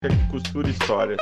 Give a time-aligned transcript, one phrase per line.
[0.00, 1.20] que costura histórias,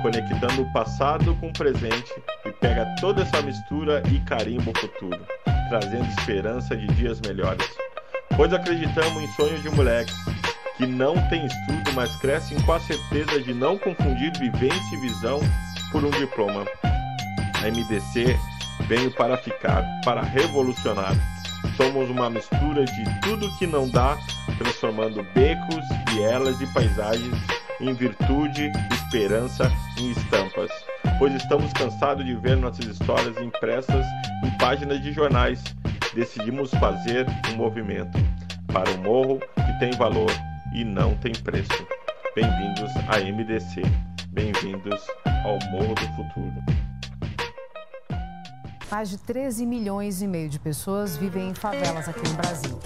[0.00, 2.10] conectando o passado com o presente
[2.46, 5.20] e pega toda essa mistura e carimba o futuro,
[5.68, 7.68] trazendo esperança de dias melhores.
[8.34, 10.14] Pois acreditamos em sonhos de moleques
[10.78, 15.40] que não tem estudo, mas crescem com a certeza de não confundir vivência e visão
[15.92, 16.64] por um diploma.
[16.82, 18.38] A MDC
[18.88, 21.12] veio para ficar, para revolucionar.
[21.76, 24.16] Somos uma mistura de tudo que não dá,
[24.56, 25.84] transformando becos,
[26.14, 30.70] vielas e paisagens em virtude, esperança em estampas.
[31.18, 34.06] Pois estamos cansados de ver nossas histórias impressas
[34.44, 35.62] em páginas de jornais.
[36.14, 38.18] Decidimos fazer um movimento
[38.72, 40.30] para o morro que tem valor
[40.74, 41.86] e não tem preço.
[42.34, 43.82] Bem-vindos à MDC.
[44.28, 45.06] Bem-vindos
[45.44, 46.64] ao Morro do Futuro.
[48.90, 52.78] Mais de 13 milhões e meio de pessoas vivem em favelas aqui no Brasil.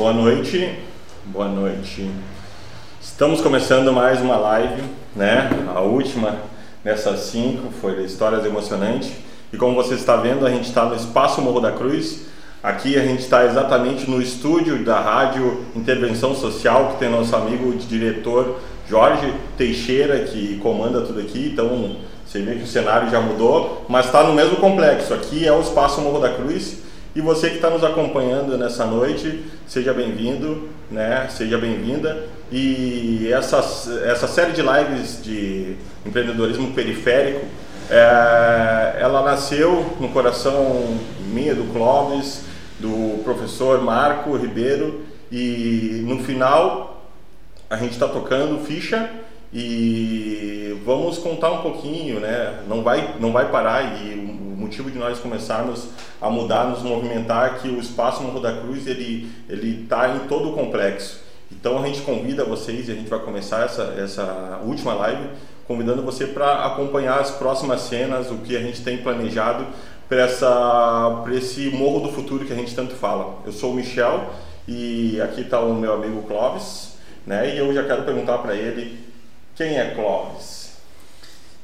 [0.00, 0.78] Boa noite,
[1.26, 2.10] boa noite.
[3.02, 4.82] Estamos começando mais uma live,
[5.14, 5.50] né?
[5.76, 6.36] A última
[6.82, 9.12] dessas cinco foi Histórias Emocionantes.
[9.52, 12.22] E como você está vendo, a gente está no Espaço Morro da Cruz.
[12.62, 17.70] Aqui a gente está exatamente no estúdio da Rádio Intervenção Social, que tem nosso amigo
[17.74, 21.50] diretor Jorge Teixeira, que comanda tudo aqui.
[21.52, 25.12] Então você vê que o cenário já mudou, mas está no mesmo complexo.
[25.12, 26.88] Aqui é o Espaço Morro da Cruz.
[27.14, 31.26] E você que está nos acompanhando nessa noite, seja bem-vindo, né?
[31.28, 32.24] Seja bem-vinda.
[32.52, 33.58] E essa,
[34.04, 37.44] essa série de lives de empreendedorismo periférico,
[37.90, 40.98] é, ela nasceu no coração
[41.32, 42.44] minha, do Clóvis,
[42.78, 47.04] do professor Marco Ribeiro, e no final
[47.68, 49.10] a gente está tocando ficha
[49.52, 52.60] e vamos contar um pouquinho, né?
[52.68, 54.14] Não vai, não vai parar e
[54.70, 55.88] motivo de nós começarmos
[56.20, 60.50] a mudar, nos movimentar, que o espaço Morro da Cruz ele ele está em todo
[60.50, 61.20] o complexo.
[61.50, 65.28] Então a gente convida vocês e a gente vai começar essa essa última live
[65.66, 69.66] convidando você para acompanhar as próximas cenas, o que a gente tem planejado
[70.08, 73.38] para essa para esse Morro do Futuro que a gente tanto fala.
[73.44, 74.30] Eu sou o Michel
[74.68, 76.94] e aqui está o meu amigo Clóvis,
[77.26, 77.54] né?
[77.54, 79.00] E eu já quero perguntar para ele
[79.56, 80.76] quem é Clóvis?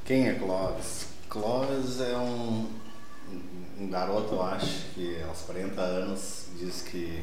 [0.05, 1.07] Quem é Clóvis?
[1.29, 2.67] Clóvis é um,
[3.79, 7.23] um garoto, eu acho, que aos 40 anos diz que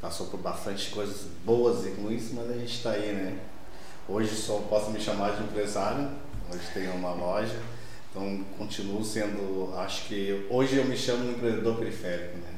[0.00, 3.38] passou por bastante coisas boas e ruins, mas a gente está aí, né?
[4.08, 6.08] Hoje só posso me chamar de empresário,
[6.52, 7.58] hoje tenho uma loja,
[8.10, 12.54] então continuo sendo, acho que hoje eu me chamo um empreendedor periférico, né?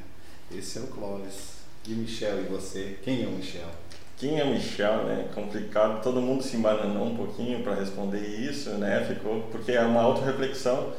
[0.53, 1.61] Esse é o Clóvis.
[1.87, 2.99] E Michel, e você?
[3.03, 3.69] Quem é o Michel?
[4.17, 5.31] Quem é Michel, né?
[5.34, 9.05] Complicado, todo mundo se embananou um pouquinho para responder isso, né?
[9.09, 10.93] Ficou porque é uma auto-reflexão.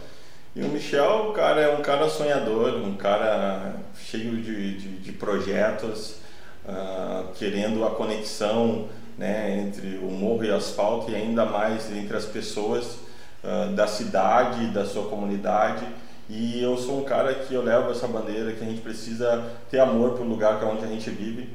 [0.53, 6.16] E o Michel, cara, é um cara sonhador, um cara cheio de, de, de projetos,
[6.66, 12.17] uh, querendo a conexão né, entre o morro e o asfalto e ainda mais entre
[12.17, 12.97] as pessoas
[13.41, 15.85] uh, da cidade, da sua comunidade.
[16.29, 19.79] E eu sou um cara que eu levo essa bandeira que a gente precisa ter
[19.79, 21.50] amor para o lugar que é onde a gente vive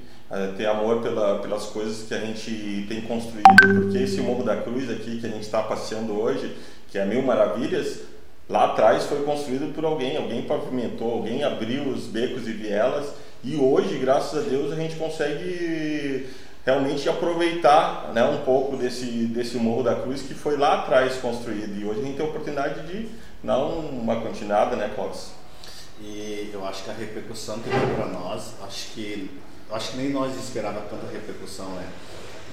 [0.56, 3.44] ter amor pela, pelas coisas que a gente tem construído,
[3.82, 6.56] porque esse Morro da Cruz aqui que a gente está passeando hoje,
[6.88, 8.00] que é Mil Maravilhas,
[8.48, 13.06] lá atrás foi construído por alguém, alguém pavimentou, alguém abriu os becos e vielas
[13.42, 16.26] e hoje, graças a Deus, a gente consegue
[16.64, 21.80] realmente aproveitar né, um pouco desse, desse Morro da Cruz que foi lá atrás construído
[21.80, 23.08] e hoje a gente tem a oportunidade de
[23.44, 25.30] dar uma continuada, né, Clóvis?
[26.00, 29.30] E eu acho que a repercussão que deu para nós, acho que
[29.70, 31.86] acho que nem nós esperava tanta repercussão, né?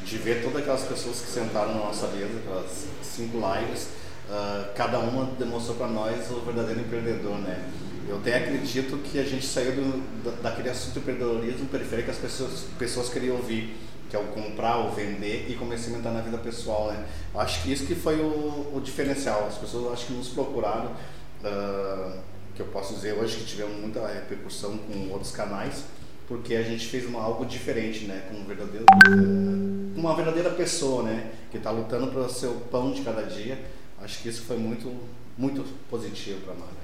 [0.03, 3.89] De ver todas aquelas pessoas que sentaram na nossa mesa, aquelas cinco lives,
[4.29, 7.69] uh, cada uma demonstrou para nós o verdadeiro empreendedor, né?
[8.07, 12.65] Eu até acredito que a gente saiu do, daquele assunto empreendedorismo periférico que as pessoas,
[12.77, 13.75] pessoas queriam ouvir,
[14.09, 17.05] que é o comprar, o vender e começar a entrar na vida pessoal, né?
[17.33, 19.47] Eu acho que isso que foi o, o diferencial.
[19.47, 22.19] As pessoas acho que nos procuraram, uh,
[22.53, 25.85] que eu posso dizer hoje que tivemos muita repercussão com outros canais,
[26.27, 28.85] porque a gente fez uma, algo diferente, né, com um verdadeiro,
[29.95, 33.57] uma verdadeira pessoa, né, que está lutando pelo seu pão de cada dia.
[34.03, 34.93] Acho que isso foi muito,
[35.37, 36.69] muito positivo para nós.
[36.69, 36.83] Né?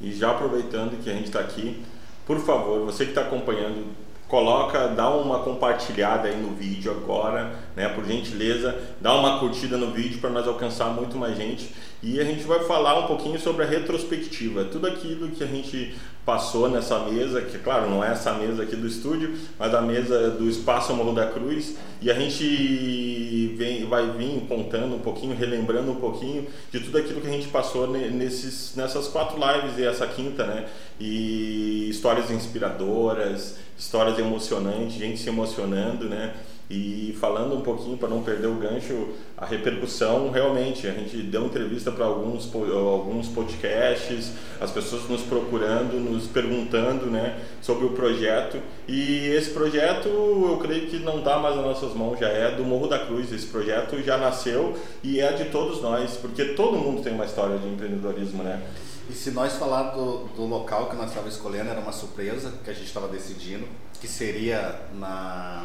[0.00, 1.84] E já aproveitando que a gente está aqui,
[2.26, 3.94] por favor, você que está acompanhando,
[4.26, 7.88] coloca, dá uma compartilhada aí no vídeo agora, né?
[7.90, 11.70] Por gentileza, dá uma curtida no vídeo para nós alcançar muito mais gente.
[12.02, 15.94] E a gente vai falar um pouquinho sobre a retrospectiva, tudo aquilo que a gente
[16.24, 20.30] passou nessa mesa, que claro, não é essa mesa aqui do estúdio, mas a mesa
[20.30, 25.92] do Espaço Morro da Cruz, e a gente vem, vai vir contando um pouquinho, relembrando
[25.92, 30.06] um pouquinho de tudo aquilo que a gente passou nesses, nessas quatro lives e essa
[30.06, 30.66] quinta, né?
[30.98, 36.34] E histórias inspiradoras, histórias emocionantes, gente se emocionando, né?
[36.68, 41.46] E falando um pouquinho para não perder o gancho, a repercussão realmente, a gente deu
[41.46, 48.60] entrevista para alguns, alguns podcasts, as pessoas nos procurando, nos perguntando né, sobre o projeto.
[48.88, 52.64] E esse projeto eu creio que não está mais nas nossas mãos, já é do
[52.64, 53.32] Morro da Cruz.
[53.32, 57.58] Esse projeto já nasceu e é de todos nós, porque todo mundo tem uma história
[57.58, 58.60] de empreendedorismo, né?
[59.08, 62.70] E se nós falar do, do local que nós estávamos escolhendo, era uma surpresa que
[62.70, 63.64] a gente estava decidindo,
[64.00, 65.64] que seria na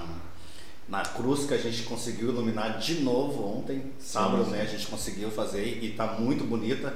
[0.88, 4.62] na cruz que a gente conseguiu iluminar de novo ontem, sábado, né?
[4.62, 6.94] A gente conseguiu fazer e está muito bonita.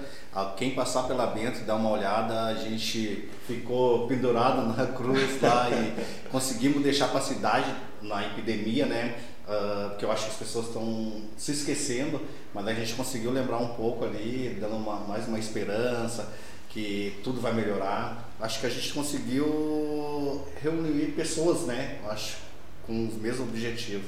[0.58, 5.70] Quem passar pela Bento e dar uma olhada, a gente ficou pendurado na cruz lá
[5.70, 9.18] e conseguimos deixar para a cidade na epidemia, né?
[9.48, 12.20] Uh, porque eu acho que as pessoas estão se esquecendo,
[12.54, 16.34] mas a gente conseguiu lembrar um pouco ali, dando uma, mais uma esperança
[16.70, 18.30] que tudo vai melhorar.
[18.42, 22.00] Acho que a gente conseguiu reunir pessoas, né?
[22.04, 22.45] Eu acho
[22.86, 24.08] com os mesmos objetivos.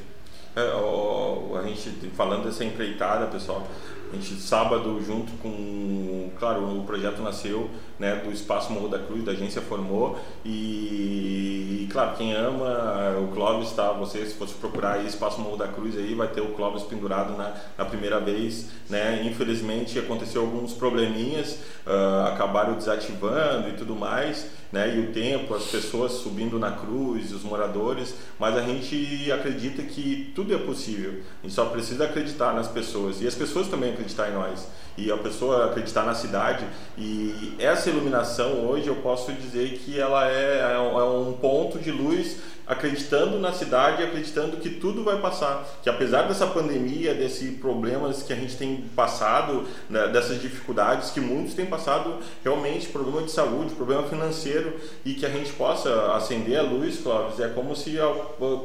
[0.56, 3.68] É, a gente falando dessa empreitada, pessoal,
[4.12, 7.70] a gente sábado junto com, claro, o projeto nasceu,
[8.00, 10.18] né, do Espaço Morro da Cruz, da agência formou.
[10.46, 15.58] E, e claro, quem ama o Clóvis, tá, você se fosse procurar aí Espaço Morro
[15.58, 20.42] da Cruz aí, vai ter o Clóvis pendurado na, na primeira vez, né, infelizmente aconteceu
[20.42, 26.60] alguns probleminhas, uh, acabaram desativando e tudo mais, né, e o tempo, as pessoas subindo
[26.60, 31.66] na cruz, os moradores, mas a gente acredita que tudo é possível, a gente só
[31.66, 33.22] precisa acreditar nas pessoas.
[33.22, 34.68] E as pessoas também acreditar em nós
[34.98, 36.66] e a pessoa acreditar na cidade
[36.98, 41.92] e essa iluminação hoje eu posso dizer que ela é, é um é ponto de
[41.92, 48.22] luz acreditando na cidade, acreditando que tudo vai passar, que apesar dessa pandemia, desses problemas
[48.22, 53.32] que a gente tem passado, né, dessas dificuldades que muitos têm passado, realmente problema de
[53.32, 57.98] saúde, problema financeiro e que a gente possa acender a luz, Clóvis, é como se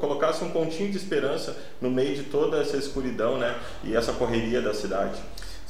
[0.00, 3.54] colocasse um pontinho de esperança no meio de toda essa escuridão, né,
[3.84, 5.20] e essa correria da cidade.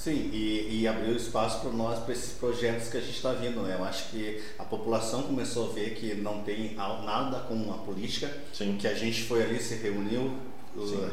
[0.02, 3.62] Sim, e, e abriu espaço para nós, para esses projetos que a gente está vindo.
[3.62, 3.76] Né?
[3.78, 8.28] Eu acho que a população começou a ver que não tem nada com a política,
[8.52, 8.76] Sim.
[8.80, 10.34] que a gente foi ali, se reuniu,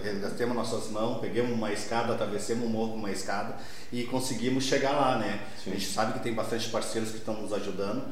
[0.02, 3.58] resgatemos nossas mãos, pegamos uma escada, atravessamos um morro com uma escada
[3.94, 5.20] e conseguimos chegar lá.
[5.20, 5.40] Né?
[5.68, 8.06] A gente sabe que tem bastante parceiros que estão nos ajudando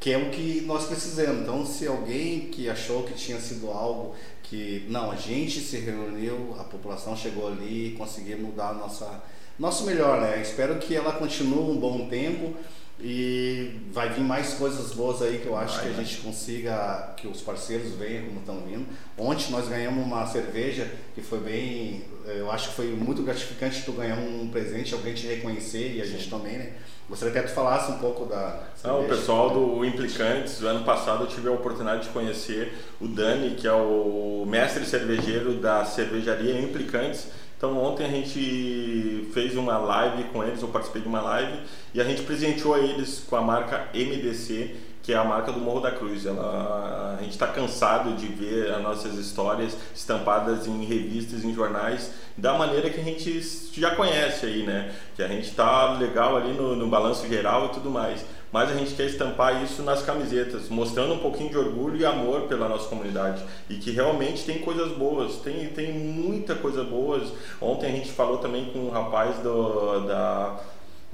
[0.00, 1.42] que é o que nós precisamos.
[1.42, 6.56] Então, se alguém que achou que tinha sido algo que não, a gente se reuniu,
[6.58, 9.22] a população chegou ali, conseguimos mudar a nossa
[9.62, 10.42] nosso melhor, né?
[10.42, 12.52] Espero que ela continue um bom tempo
[13.00, 17.14] e vai vir mais coisas boas aí que eu acho vai, que a gente consiga,
[17.16, 18.84] que os parceiros venham como estão vindo.
[19.16, 23.92] Ontem nós ganhamos uma cerveja que foi bem, eu acho que foi muito gratificante tu
[23.92, 26.10] ganhar um presente, alguém te reconhecer e a Sim.
[26.10, 26.72] gente também, né?
[27.08, 28.64] Gostaria até que tu falasse um pouco da.
[28.82, 33.06] Não, o pessoal do Implicantes, do ano passado eu tive a oportunidade de conhecer o
[33.06, 37.28] Dani, que é o mestre cervejeiro da cervejaria Implicantes
[37.62, 41.60] então ontem a gente fez uma live com eles, eu participei de uma live
[41.94, 45.78] e a gente presenteou eles com a marca MDC, que é a marca do Morro
[45.78, 46.26] da Cruz.
[46.26, 52.10] Ela, a gente está cansado de ver as nossas histórias estampadas em revistas, em jornais,
[52.36, 53.40] da maneira que a gente
[53.72, 54.92] já conhece aí, né?
[55.14, 58.74] Que a gente está legal ali no, no balanço geral e tudo mais mas a
[58.74, 62.86] gente quer estampar isso nas camisetas, mostrando um pouquinho de orgulho e amor pela nossa
[62.86, 67.32] comunidade e que realmente tem coisas boas, tem, tem muita coisa boas.
[67.60, 70.60] Ontem a gente falou também com um rapaz do, da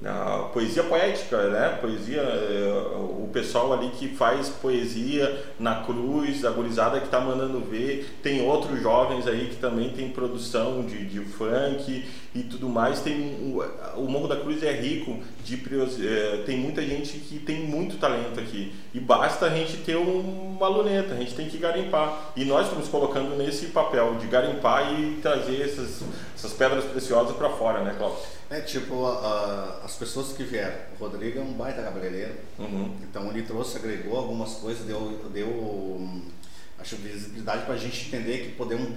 [0.04, 1.76] a poesia poética, né?
[1.80, 7.58] Poesia, é, o pessoal ali que faz poesia na cruz, a gurizada que está mandando
[7.60, 13.00] ver, tem outros jovens aí que também tem produção de, de funk e tudo mais.
[13.00, 13.36] Tem
[13.96, 15.56] o Morro da Cruz é rico de
[16.06, 20.68] é, tem muita gente que tem muito talento aqui e basta a gente ter uma
[20.68, 25.18] luneta, a gente tem que garimpar e nós estamos colocando nesse papel de garimpar e
[25.20, 26.02] trazer essas,
[26.38, 28.18] essas pedras preciosas para fora, né, Cláudio?
[28.48, 30.76] É tipo, uh, as pessoas que vieram.
[30.98, 32.34] O Rodrigo é um baita cabeleireiro.
[32.58, 32.96] Uhum.
[33.02, 36.08] Então ele trouxe, agregou algumas coisas, deu, deu
[36.78, 38.88] acho visibilidade para a gente entender que podemos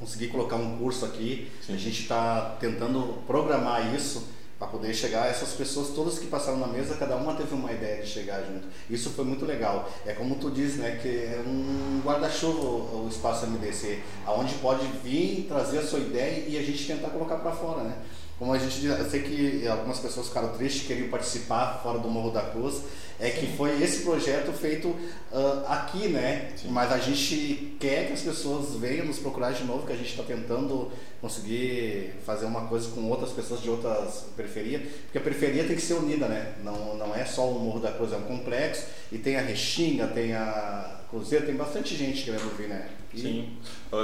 [0.00, 1.50] conseguir colocar um curso aqui.
[1.64, 1.74] Sim.
[1.74, 4.26] A gente está tentando programar isso
[4.58, 8.02] para poder chegar essas pessoas todas que passaram na mesa, cada uma teve uma ideia
[8.02, 8.66] de chegar junto.
[8.90, 9.88] Isso foi muito legal.
[10.04, 15.46] É como tu diz, né, que é um guarda-chuva o, espaço MDC, aonde pode vir
[15.48, 17.98] trazer a sua ideia e a gente tentar colocar para fora, né?
[18.38, 22.30] Como a gente eu sei que algumas pessoas ficaram tristes, queriam participar fora do Morro
[22.30, 22.82] da Cruz,
[23.18, 26.52] é que foi esse projeto feito uh, aqui, né?
[26.56, 26.68] Sim.
[26.68, 30.10] Mas a gente quer que as pessoas venham nos procurar de novo, que a gente
[30.10, 30.88] está tentando
[31.20, 35.82] conseguir fazer uma coisa com outras pessoas de outras periferias, porque a periferia tem que
[35.82, 36.54] ser unida, né?
[36.62, 40.06] Não, não é só o Morro da Cruz, é um complexo, e tem a Restinga,
[40.06, 42.88] tem a Cruzeiro, tem bastante gente querendo vir, né?
[43.14, 43.56] Sim.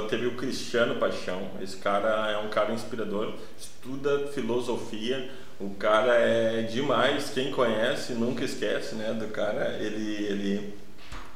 [0.09, 6.63] Teve o Cristiano Paixão, esse cara é um cara inspirador, estuda filosofia, o cara é
[6.63, 10.73] demais, quem conhece nunca esquece, né, do cara, ele, ele,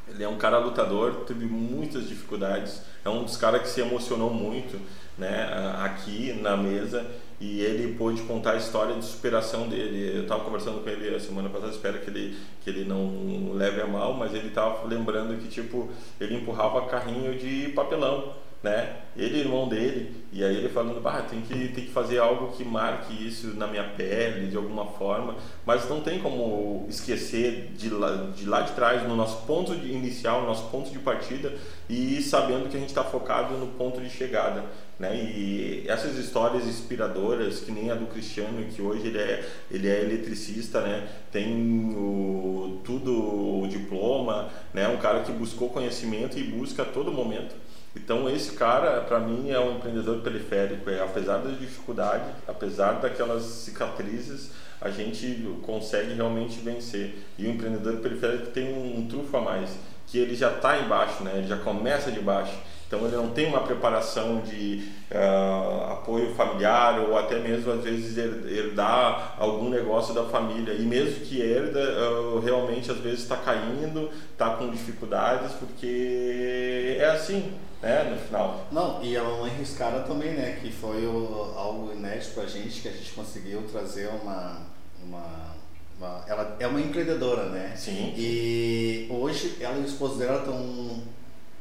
[0.08, 4.34] ele é um cara lutador, teve muitas dificuldades, é um dos caras que se emocionou
[4.34, 4.80] muito,
[5.18, 5.48] né,
[5.84, 7.06] aqui na mesa
[7.40, 10.18] e ele pôde contar a história de superação dele.
[10.18, 13.82] Eu estava conversando com ele a semana passada, espero que ele que ele não leve
[13.82, 18.98] a mal, mas ele estava lembrando que tipo ele empurrava carrinho de papelão né?
[19.16, 22.64] Ele irmão dele, e aí ele falando, bah, tem que, tem que fazer algo que
[22.64, 28.30] marque isso na minha pele de alguma forma, mas não tem como esquecer de lá
[28.36, 31.54] de, lá de trás, no nosso ponto de inicial, no nosso ponto de partida,
[31.90, 34.66] e sabendo que a gente está focado no ponto de chegada.
[35.00, 35.16] Né?
[35.16, 40.02] E essas histórias inspiradoras, que nem a do Cristiano, que hoje ele é, ele é
[40.02, 41.08] eletricista, né?
[41.32, 44.90] tem o, tudo o diploma, né?
[44.90, 47.56] um cara que buscou conhecimento e busca a todo momento.
[47.96, 50.90] Então esse cara, para mim, é um empreendedor periférico.
[50.90, 54.52] É, apesar das dificuldades, apesar daquelas cicatrizes,
[54.82, 57.24] a gente consegue realmente vencer.
[57.38, 59.72] E o empreendedor periférico tem um, um a mais,
[60.08, 61.34] que ele já está embaixo, né?
[61.38, 62.58] ele já começa de baixo.
[62.90, 68.18] Então ele não tem uma preparação de uh, apoio familiar ou até mesmo às vezes
[68.18, 70.74] herdar algum negócio da família.
[70.74, 77.06] E mesmo que herda, uh, realmente às vezes está caindo, está com dificuldades, porque é
[77.12, 78.66] assim né, no final.
[78.72, 82.88] Não, e a mamãe riscada também, né, que foi o, algo inédito pra gente, que
[82.88, 84.64] a gente conseguiu trazer uma,
[85.04, 85.56] uma,
[85.96, 87.74] uma, ela é uma empreendedora, né?
[87.78, 88.16] Sim.
[88.18, 91.04] E hoje ela e o esposo dela estão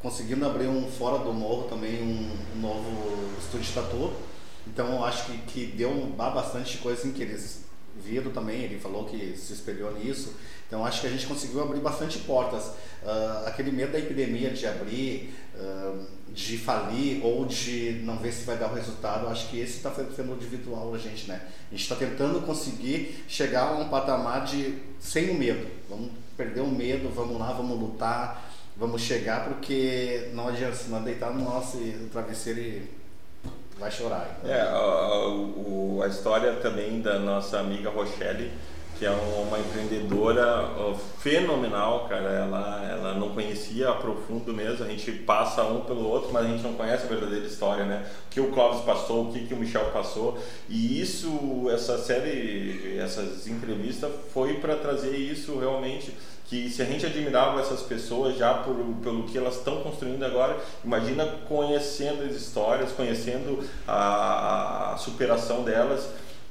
[0.00, 4.12] conseguindo abrir um fora do morro também, um, novo estúdio de tatu.
[4.66, 7.64] Então acho que, que deu bastante coisa em que eles
[7.96, 10.34] viram também, ele falou que se espelhou nisso.
[10.66, 12.66] Então acho que a gente conseguiu abrir bastante portas.
[13.02, 18.44] Uh, aquele medo da epidemia de abrir, uh, de falir ou de não ver se
[18.44, 21.40] vai dar o resultado, acho que esse está sendo individual a gente, né?
[21.68, 25.66] A gente está tentando conseguir chegar a um patamar de sem o medo.
[25.88, 28.47] Vamos perder o medo, vamos lá, vamos lutar,
[28.78, 31.78] vamos chegar, porque não adianta se não deitar no nosso
[32.12, 32.90] travesseiro e
[33.78, 34.38] vai chorar.
[34.38, 34.54] Então.
[34.54, 38.50] É, a, a, a história também da nossa amiga Rochelle
[38.98, 40.70] que é uma empreendedora
[41.20, 42.28] fenomenal, cara.
[42.30, 44.84] Ela, ela não conhecia a profundo mesmo.
[44.84, 48.04] A gente passa um pelo outro, mas a gente não conhece a verdadeira história, né?
[48.26, 50.36] O que o Clóvis passou, o que, que o Michel passou.
[50.68, 56.12] E isso, essa série, essas entrevistas, foi para trazer isso realmente.
[56.46, 60.56] Que se a gente admirava essas pessoas já por, pelo que elas estão construindo agora,
[60.82, 66.08] imagina conhecendo as histórias, conhecendo a, a superação delas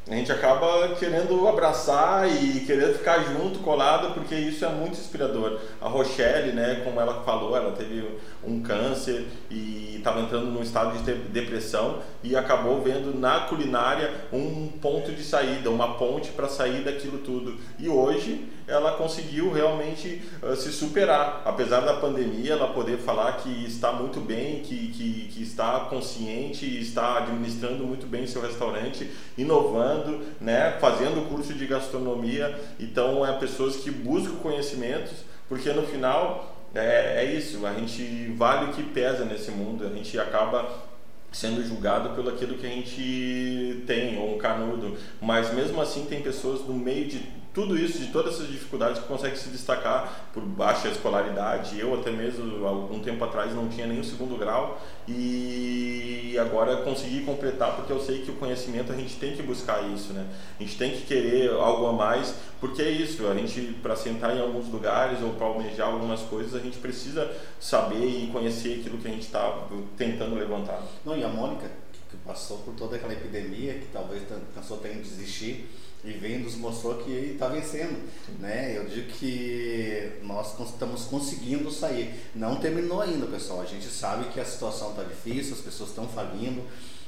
[0.10, 5.60] a gente acaba querendo abraçar e querendo ficar junto, colado, porque isso é muito inspirador.
[5.82, 10.98] A Rochelle, né, como ela falou, ela teve um câncer e estava entrando num estado
[10.98, 16.86] de depressão e acabou vendo na culinária um ponto de saída, uma ponte para sair
[16.86, 17.58] daquilo tudo.
[17.78, 23.66] E hoje ela conseguiu realmente uh, se superar, apesar da pandemia, ela poder falar que
[23.66, 30.22] está muito bem, que, que, que está consciente, está administrando muito bem seu restaurante, inovando,
[30.42, 32.60] né, fazendo curso de gastronomia.
[32.78, 35.14] Então, é pessoas que buscam conhecimentos,
[35.48, 39.90] porque no final é, é isso, a gente vale o que pesa nesse mundo, a
[39.90, 40.88] gente acaba
[41.32, 46.22] sendo julgado pelo aquilo que a gente tem, ou um canudo, mas mesmo assim tem
[46.22, 47.20] pessoas no meio de
[47.58, 51.80] tudo isso, de todas essas dificuldades, que consegue se destacar por baixa escolaridade.
[51.80, 57.24] Eu até mesmo, algum tempo atrás, não tinha nem o segundo grau e agora consegui
[57.24, 60.28] completar porque eu sei que o conhecimento a gente tem que buscar isso, né?
[60.60, 64.38] A gente tem que querer algo a mais, porque é isso, a gente para sentar
[64.38, 67.28] em alguns lugares ou para almejar algumas coisas, a gente precisa
[67.60, 70.84] saber e conhecer aquilo que a gente está tentando levantar.
[71.04, 71.72] Não, e a Mônica,
[72.08, 74.22] que passou por toda aquela epidemia, que talvez
[74.54, 75.68] pensou ter que desistir,
[76.04, 78.08] e vem nos mostrou que está vencendo,
[78.40, 78.78] né?
[78.78, 82.14] Eu digo que nós estamos conseguindo sair.
[82.36, 83.62] Não terminou ainda, pessoal.
[83.62, 86.64] A gente sabe que a situação está difícil, as pessoas estão falindo,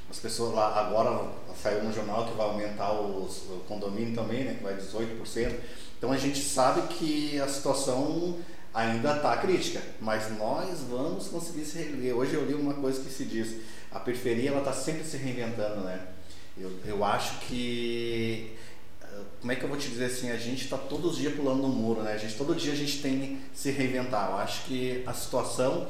[0.10, 1.30] as pessoas lá agora
[1.62, 5.56] saiu no jornal que vai aumentar os, o condomínio também, né, que vai 18%.
[5.98, 8.38] Então a gente sabe que a situação
[8.74, 12.16] ainda está crítica, mas nós vamos conseguir se reerguer.
[12.16, 13.58] Hoje eu li uma coisa que se diz,
[13.92, 16.08] a periferia ela está sempre se reinventando, né?
[16.58, 18.58] Eu, eu acho que
[19.40, 21.62] como é que eu vou te dizer assim, a gente está todos os dias pulando
[21.62, 22.14] no muro, né?
[22.14, 24.32] A gente todo dia a gente tem que se reinventar.
[24.32, 25.88] Eu acho que a situação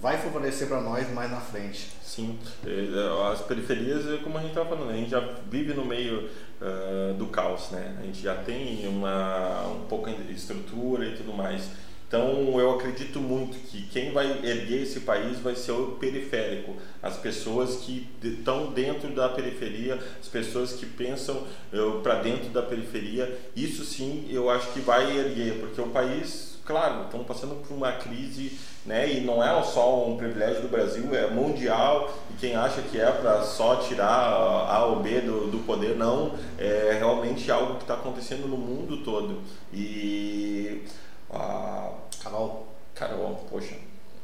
[0.00, 1.88] vai favorecer para nós mais na frente.
[2.02, 5.84] Sim, é, as periferias, é como a gente estava falando, a gente já vive no
[5.84, 7.96] meio uh, do caos, né?
[8.00, 11.68] A gente já tem uma um pouco de estrutura e tudo mais.
[12.08, 17.16] Então eu acredito muito que quem vai erguer esse país vai ser o periférico, as
[17.16, 21.42] pessoas que estão dentro da periferia, as pessoas que pensam
[22.02, 23.36] para dentro da periferia.
[23.56, 27.90] Isso sim eu acho que vai erguer, porque o país, claro, estamos passando por uma
[27.92, 29.12] crise, né?
[29.12, 32.16] E não é só um privilégio do Brasil, é mundial.
[32.30, 36.38] E quem acha que é para só tirar A ou B do, do poder, não,
[36.56, 39.40] é realmente algo que está acontecendo no mundo todo.
[39.72, 40.82] E
[41.30, 41.90] a
[42.22, 43.74] Carol, Carol, poxa,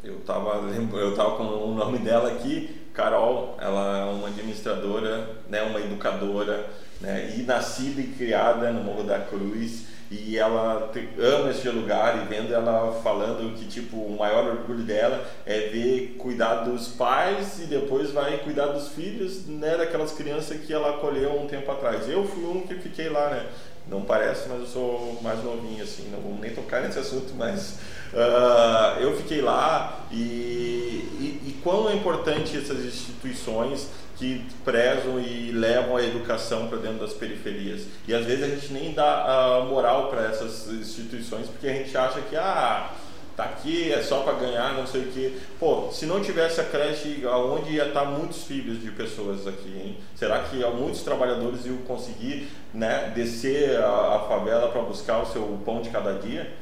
[0.02, 5.62] eu tava, eu tava com o nome dela aqui, Carol, ela é uma administradora, né,
[5.62, 6.66] uma educadora,
[7.00, 12.28] né, e nascida e criada no Morro da Cruz, e ela ama esse lugar e
[12.28, 17.64] vendo ela falando que tipo o maior orgulho dela é ver cuidar dos pais e
[17.64, 22.06] depois vai cuidar dos filhos, né, daquelas crianças que ela acolheu um tempo atrás.
[22.10, 23.46] Eu fui um que fiquei lá, né?
[23.88, 27.78] Não parece, mas eu sou mais novinho, assim, não vou nem tocar nesse assunto, mas
[28.12, 35.50] uh, eu fiquei lá e, e, e quão é importante essas instituições que prezam e
[35.50, 37.82] levam a educação para dentro das periferias.
[38.06, 41.96] E às vezes a gente nem dá a moral para essas instituições porque a gente
[41.96, 42.92] acha que, ah,
[43.36, 45.40] tá aqui, é só para ganhar, não sei o que.
[45.58, 49.68] Pô, se não tivesse a creche, aonde ia estar tá muitos filhos de pessoas aqui,
[49.68, 49.98] hein?
[50.14, 55.60] Será que muitos trabalhadores iam conseguir, né, descer a, a favela para buscar o seu
[55.64, 56.52] pão de cada dia?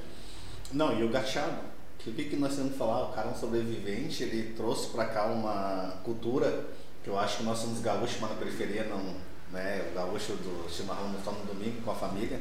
[0.73, 1.71] Não, e o gachado.
[2.07, 3.11] O que, que nós temos que falar?
[3.11, 6.65] O cara é um sobrevivente, ele trouxe para cá uma cultura
[7.05, 9.15] que eu acho que nós somos gaúchos, mas na periferia não,
[9.53, 9.87] né?
[9.91, 12.41] O gaúcho do chimarrão no domingo com a família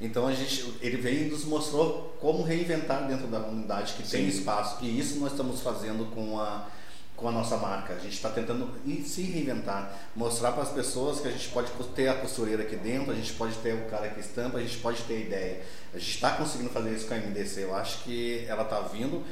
[0.00, 4.18] então a gente, ele veio e nos mostrou como reinventar dentro da comunidade que Sim.
[4.18, 4.84] tem espaço.
[4.84, 6.68] E isso nós estamos fazendo com a,
[7.16, 7.94] com a nossa marca.
[7.94, 8.70] A gente está tentando
[9.04, 13.10] se reinventar, mostrar para as pessoas que a gente pode ter a costureira aqui dentro,
[13.10, 15.62] a gente pode ter o cara que estampa, a gente pode ter ideia.
[15.94, 17.62] A gente está conseguindo fazer isso com a MDC.
[17.62, 19.24] Eu acho que ela está vindo.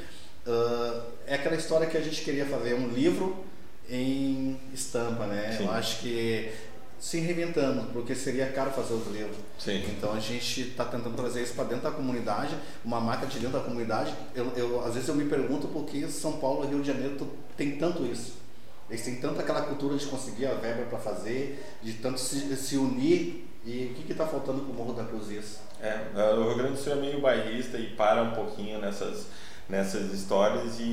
[0.47, 3.45] Uh, é aquela história que a gente queria fazer um livro
[3.87, 5.55] em estampa, né?
[5.57, 5.65] Sim.
[5.65, 6.51] Eu acho que
[6.99, 9.37] se reinventando, porque seria caro fazer os livros.
[9.59, 9.83] Sim.
[9.89, 13.57] Então a gente está tentando trazer isso para dentro da comunidade, uma marca de dentro
[13.57, 14.13] da comunidade.
[14.33, 17.27] Eu, eu, às vezes eu me pergunto por que São Paulo e Rio de Janeiro
[17.55, 18.33] tem tanto isso.
[18.89, 22.77] Eles têm tanto aquela cultura de conseguir a verba para fazer, de tanto se, se
[22.77, 23.47] unir.
[23.65, 25.59] E o que está faltando para o Morro da Cruz isso?
[25.81, 25.99] É,
[26.33, 29.25] o Rio Grande do Sul é meio bairrista e para um pouquinho nessas
[29.69, 30.83] nessas histórias e,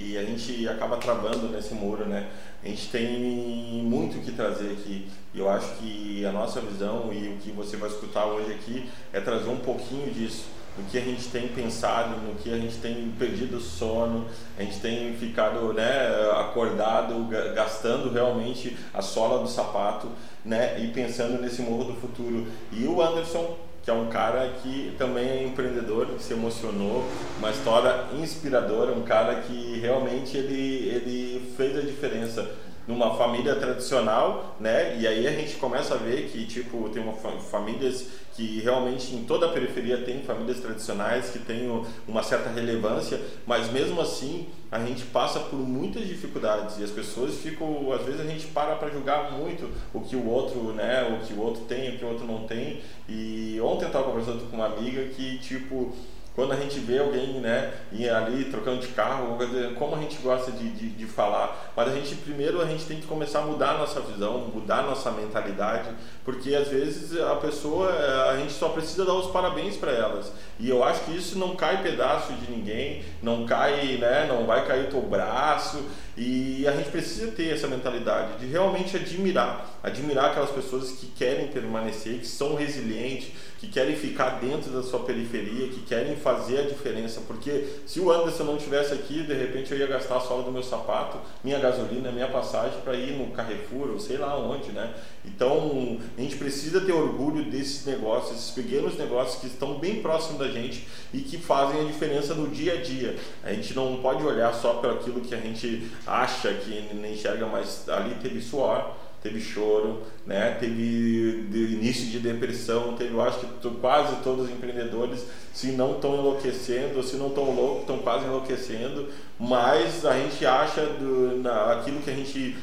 [0.00, 2.28] e, a gente acaba travando nesse muro, né?
[2.62, 7.28] A gente tem muito o que trazer aqui eu acho que a nossa visão e
[7.28, 10.44] o que você vai escutar hoje aqui é trazer um pouquinho disso,
[10.78, 14.78] no que a gente tem pensado, no que a gente tem perdido sono, a gente
[14.78, 20.08] tem ficado né, acordado, gastando realmente a sola do sapato
[20.44, 22.46] né, e pensando nesse morro do futuro.
[22.70, 27.06] E o Anderson que é um cara que também é empreendedor, que se emocionou,
[27.38, 32.50] uma história inspiradora, um cara que realmente ele, ele fez a diferença
[32.86, 34.96] numa família tradicional, né?
[34.98, 39.24] E aí a gente começa a ver que tipo tem uma famílias que realmente em
[39.24, 41.70] toda a periferia tem famílias tradicionais que têm
[42.06, 47.36] uma certa relevância, mas mesmo assim a gente passa por muitas dificuldades e as pessoas
[47.36, 51.24] ficam, às vezes a gente para para julgar muito o que o outro, né, o
[51.24, 52.80] que o outro tem, o que o outro não tem.
[53.08, 55.92] E ontem eu estava conversando com uma amiga que tipo
[56.34, 57.72] quando a gente vê alguém né,
[58.14, 59.38] ali trocando de carro,
[59.78, 63.00] como a gente gosta de, de, de, falar, mas a gente primeiro a gente tem
[63.00, 65.90] que começar a mudar a nossa visão, mudar a nossa mentalidade,
[66.24, 67.88] porque às vezes a pessoa,
[68.30, 70.32] a gente só precisa dar os parabéns para elas.
[70.58, 74.66] E eu acho que isso não cai pedaço de ninguém, não cai, né, não vai
[74.66, 75.84] cair teu braço,
[76.16, 81.48] e a gente precisa ter essa mentalidade de realmente admirar, admirar aquelas pessoas que querem
[81.48, 83.32] permanecer, que são resilientes,
[83.64, 88.10] que querem ficar dentro da sua periferia, que querem fazer a diferença, porque se o
[88.10, 91.58] Anderson não estivesse aqui, de repente eu ia gastar a sola do meu sapato, minha
[91.58, 94.92] gasolina, minha passagem para ir no Carrefour ou sei lá onde, né?
[95.24, 100.38] Então a gente precisa ter orgulho desses negócios, esses pequenos negócios que estão bem próximos
[100.38, 103.16] da gente e que fazem a diferença no dia a dia.
[103.42, 107.46] A gente não pode olhar só para aquilo que a gente acha que nem enxerga,
[107.46, 110.54] mas ali teve suor teve choro, né?
[110.60, 116.14] teve início de depressão, teve, eu acho que quase todos os empreendedores, se não estão
[116.16, 119.08] enlouquecendo, se não estão loucos, estão quase enlouquecendo,
[119.40, 122.54] mas a gente acha do, na, aquilo que a gente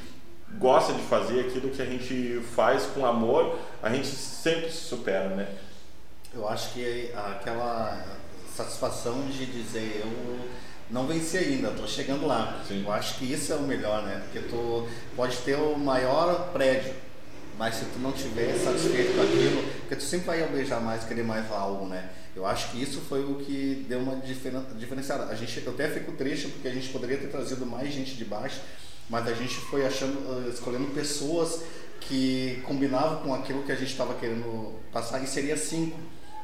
[0.59, 5.29] gosta de fazer, aquilo que a gente faz com amor, a gente sempre se supera,
[5.29, 5.47] né?
[6.31, 8.05] Eu acho que aquela
[8.55, 10.37] satisfação de dizer eu
[10.91, 12.61] não venci ainda, estou chegando lá.
[12.67, 12.83] Sim.
[12.83, 14.21] Eu acho que isso é o melhor, né?
[14.25, 16.93] Porque tu pode ter o maior prédio,
[17.57, 21.23] mas se tu não estiver satisfeito com aquilo, porque tu sempre vai almejar mais, querer
[21.23, 22.09] mais algo, né?
[22.35, 25.25] Eu acho que isso foi o que deu uma diferen diferenciada.
[25.25, 28.25] A gente, eu até fico triste porque a gente poderia ter trazido mais gente de
[28.25, 28.59] baixo,
[29.09, 31.61] mas a gente foi achando, escolhendo pessoas
[32.01, 35.97] que combinavam com aquilo que a gente estava querendo passar e seria cinco.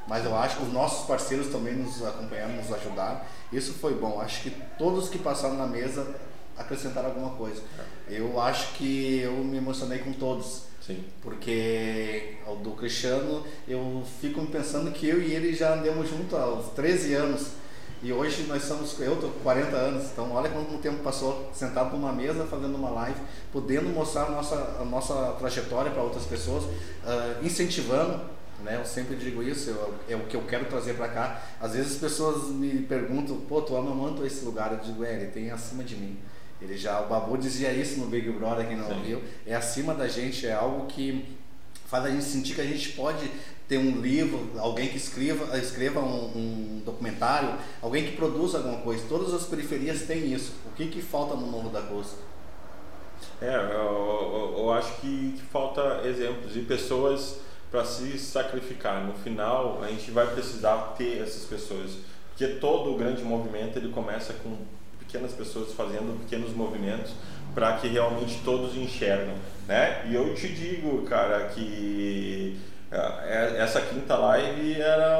[0.07, 3.19] Mas eu acho que os nossos parceiros também nos acompanharam, nos ajudaram.
[3.51, 4.21] Isso foi bom.
[4.21, 6.15] Acho que todos que passaram na mesa
[6.57, 7.61] acrescentaram alguma coisa.
[8.09, 10.63] Eu acho que eu me emocionei com todos.
[10.81, 11.03] Sim.
[11.21, 16.71] Porque o do Cristiano, eu fico pensando que eu e ele já andamos juntos há
[16.75, 17.47] 13 anos.
[18.01, 21.97] E hoje nós somos, eu tô com 40 anos, então olha quanto tempo passou sentado
[21.97, 23.19] numa mesa fazendo uma live,
[23.51, 28.77] podendo mostrar a nossa, a nossa trajetória para outras pessoas, uh, incentivando né?
[28.79, 31.41] Eu sempre digo isso, eu, é o que eu quero trazer para cá.
[31.59, 34.71] Às vezes as pessoas me perguntam, pô, tu ama muito esse lugar?
[34.71, 36.17] Eu digo, é, ele tem acima de mim.
[36.61, 39.21] Ele já, o Babu dizia isso no Big Brother, quem não ouviu.
[39.45, 41.37] É acima da gente, é algo que
[41.85, 43.31] faz a gente sentir que a gente pode
[43.67, 49.05] ter um livro, alguém que escreva, escreva um, um, documentário, alguém que produza alguma coisa.
[49.07, 50.53] Todas as periferias têm isso.
[50.65, 52.15] O que, que falta no Morro da Cruz?
[53.41, 57.37] É, eu, eu, eu acho que, que falta exemplos e pessoas
[57.71, 59.03] para se sacrificar.
[59.03, 61.97] No final, a gente vai precisar ter essas pessoas,
[62.29, 64.57] porque todo o grande movimento ele começa com
[64.99, 67.13] pequenas pessoas fazendo pequenos movimentos
[67.53, 69.33] para que realmente todos enxergam,
[69.67, 70.05] né?
[70.07, 72.57] E eu te digo, cara, que
[72.91, 75.17] é, essa quinta live era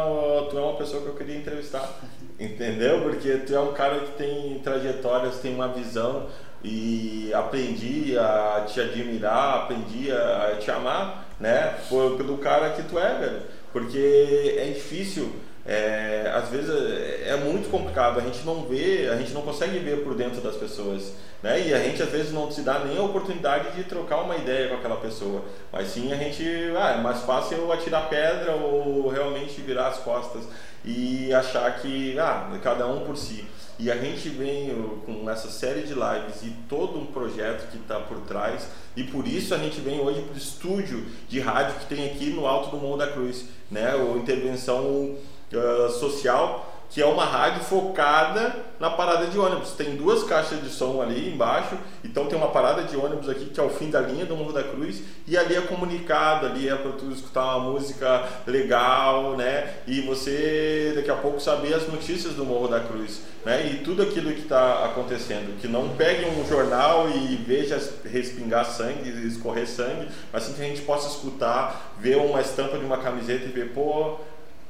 [0.50, 2.00] tu é uma pessoa que eu queria entrevistar,
[2.40, 3.02] entendeu?
[3.02, 6.28] Porque tu é um cara que tem trajetórias, tem uma visão
[6.64, 11.78] e aprendi a te admirar, aprendi a te amar né?
[11.90, 13.42] Pelo cara que tu é, velho.
[13.72, 15.32] Porque é difícil,
[15.68, 19.78] é, às vezes é, é muito complicado, a gente não vê, a gente não consegue
[19.80, 21.12] ver por dentro das pessoas,
[21.44, 21.68] né?
[21.68, 24.70] E a gente às vezes não se dá nem a oportunidade de trocar uma ideia
[24.70, 26.42] com aquela pessoa, mas sim a gente,
[26.78, 30.44] ah, é mais fácil eu atirar pedra ou realmente virar as costas
[30.86, 33.46] e achar que, ah, cada um por si.
[33.78, 34.74] E a gente vem
[35.06, 39.28] com essa série de lives e todo um projeto que está por trás, e por
[39.28, 42.72] isso a gente vem hoje para o estúdio de rádio que tem aqui no alto
[42.72, 43.94] do Morro da Cruz, né?
[43.96, 45.16] O intervenção
[45.54, 49.72] uh, social que é uma rádio focada na parada de ônibus.
[49.72, 53.60] Tem duas caixas de som ali embaixo, então tem uma parada de ônibus aqui que
[53.60, 56.76] é o fim da linha do Morro da Cruz e ali é comunicado, ali é
[56.76, 59.74] para tu escutar uma música legal, né?
[59.86, 63.70] E você daqui a pouco saber as notícias do Morro da Cruz, né?
[63.70, 69.10] E tudo aquilo que está acontecendo, que não pegue um jornal e veja respingar sangue,
[69.28, 73.46] escorrer sangue, mas sim que a gente possa escutar, ver uma estampa de uma camiseta
[73.46, 74.18] e ver, pô,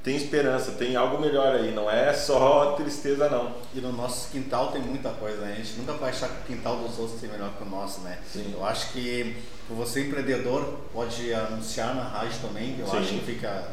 [0.03, 3.53] tem esperança, tem algo melhor aí, não é só tristeza não.
[3.73, 5.53] E no nosso quintal tem muita coisa, né?
[5.53, 8.01] A gente nunca vai achar que o quintal dos outros tem melhor que o nosso,
[8.01, 8.17] né?
[8.31, 8.53] Sim.
[8.53, 9.35] Eu acho que
[9.69, 12.97] você empreendedor pode anunciar na rádio também, eu Sim.
[12.97, 13.67] acho que fica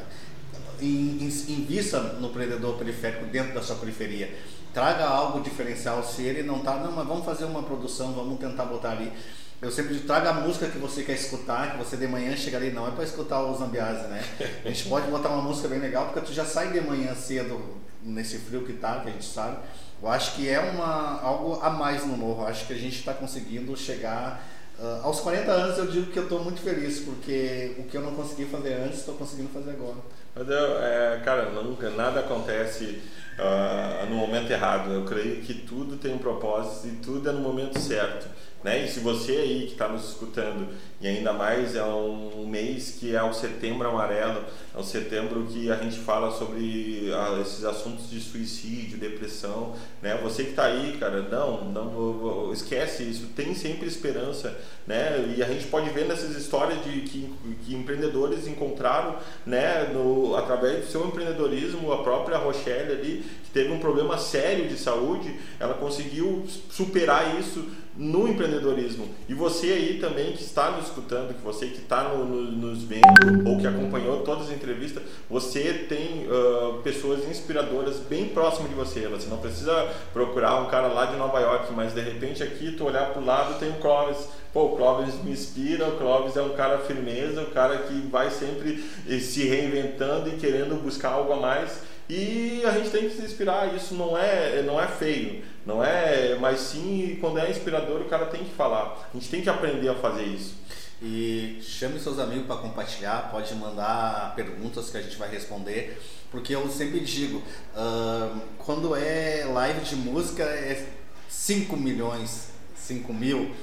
[0.81, 4.35] invista no empreendedor periférico dentro da sua periferia.
[4.73, 8.65] Traga algo diferencial, se ele não tá, não, mas vamos fazer uma produção, vamos tentar
[8.65, 9.13] botar ali
[9.63, 12.57] eu sempre digo, traga a música que você quer escutar, que você de manhã chega
[12.57, 14.23] ali, não é para escutar os Zambiase, né?
[14.65, 17.61] A gente pode botar uma música bem legal, porque tu já sai de manhã cedo,
[18.03, 19.57] nesse frio que tá, que a gente sabe.
[20.03, 22.99] Eu acho que é uma, algo a mais no morro, eu acho que a gente
[22.99, 24.45] está conseguindo chegar.
[24.79, 28.03] Uh, aos 40 anos eu digo que eu estou muito feliz, porque o que eu
[28.03, 29.97] não consegui fazer antes, estou conseguindo fazer agora.
[30.35, 33.01] Mas eu, é, cara, nunca, nada acontece
[33.39, 34.93] uh, no momento errado.
[34.93, 38.27] Eu creio que tudo tem um propósito e tudo é no momento certo.
[38.65, 38.87] Né?
[38.87, 43.15] E se você aí que está nos escutando, e ainda mais é um mês que
[43.15, 44.43] é o setembro amarelo,
[44.75, 50.19] é o setembro que a gente fala sobre ah, esses assuntos de suicídio, depressão, né?
[50.23, 55.35] Você que está aí, cara, não, não esquece isso, tem sempre esperança, né?
[55.37, 57.31] E a gente pode ver nessas histórias de que,
[57.67, 63.71] que empreendedores encontraram, né, no, através do seu empreendedorismo, a própria Rochelle ali, que teve
[63.71, 69.09] um problema sério de saúde, ela conseguiu superar isso no empreendedorismo.
[69.29, 72.83] E você aí também que está nos escutando, que você que está no, no, nos
[72.83, 78.77] vendo ou que acompanhou todas as entrevistas, você tem uh, pessoas inspiradoras bem próximas de
[78.77, 79.07] você.
[79.09, 82.85] Você não precisa procurar um cara lá de Nova York, mas de repente aqui tu
[82.85, 84.29] olhar para o lado tem o Clóvis.
[84.53, 88.31] Pô, o Clóvis me inspira, o Clóvis é um cara firmeza, o cara que vai
[88.31, 91.81] sempre eh, se reinventando e querendo buscar algo a mais.
[92.09, 96.37] E a gente tem que se inspirar, isso não é, não é feio, não é,
[96.39, 99.09] mas sim, quando é inspirador, o cara tem que falar.
[99.13, 100.55] A gente tem que aprender a fazer isso.
[101.03, 106.55] E chame seus amigos para compartilhar, pode mandar perguntas que a gente vai responder, porque
[106.55, 110.87] eu sempre digo, uh, quando é live de música é
[111.29, 113.55] 5 milhões, 5 mil,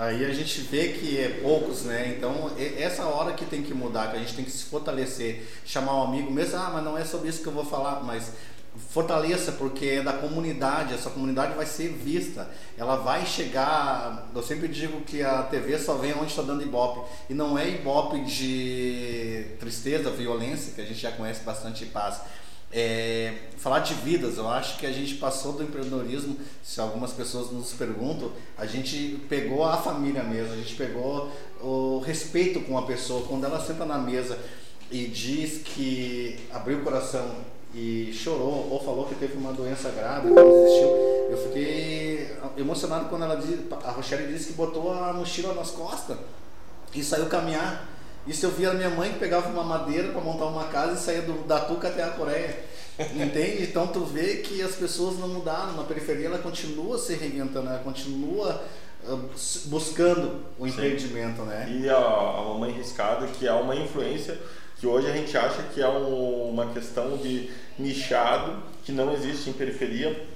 [0.00, 2.14] Aí a gente vê que é poucos, né?
[2.16, 5.94] Então, essa hora que tem que mudar, que a gente tem que se fortalecer, chamar
[5.96, 8.32] um amigo mesmo, ah, mas não é sobre isso que eu vou falar, mas
[8.88, 14.68] fortaleça porque é da comunidade, essa comunidade vai ser vista, ela vai chegar, eu sempre
[14.68, 19.48] digo que a TV só vem onde está dando ibope, e não é ibope de
[19.60, 22.22] tristeza, violência, que a gente já conhece bastante paz,
[22.72, 27.50] é, falar de vidas, eu acho que a gente passou do empreendedorismo, se algumas pessoas
[27.50, 31.30] nos perguntam, a gente pegou a família mesmo, a gente pegou
[31.60, 33.26] o respeito com a pessoa.
[33.26, 34.38] Quando ela senta na mesa
[34.90, 37.36] e diz que abriu o coração
[37.74, 40.88] e chorou ou falou que teve uma doença grave, que não existiu,
[41.30, 46.16] eu fiquei emocionado quando ela disse, a Rochelle disse que botou a mochila nas costas
[46.94, 47.88] e saiu caminhar
[48.26, 50.98] isso eu via a minha mãe que pegava uma madeira para montar uma casa e
[50.98, 52.64] saía do, da Tuca até a Coreia.
[52.98, 53.62] Entende?
[53.62, 55.72] Então tu vê que as pessoas não mudaram.
[55.72, 58.62] Na periferia ela continua se reinventando, ela continua
[59.04, 59.30] uh,
[59.66, 61.66] buscando o empreendimento, né?
[61.70, 64.38] E a, a mamãe riscada, que é uma influência
[64.76, 69.50] que hoje a gente acha que é um, uma questão de nichado, que não existe
[69.50, 70.26] em periferia,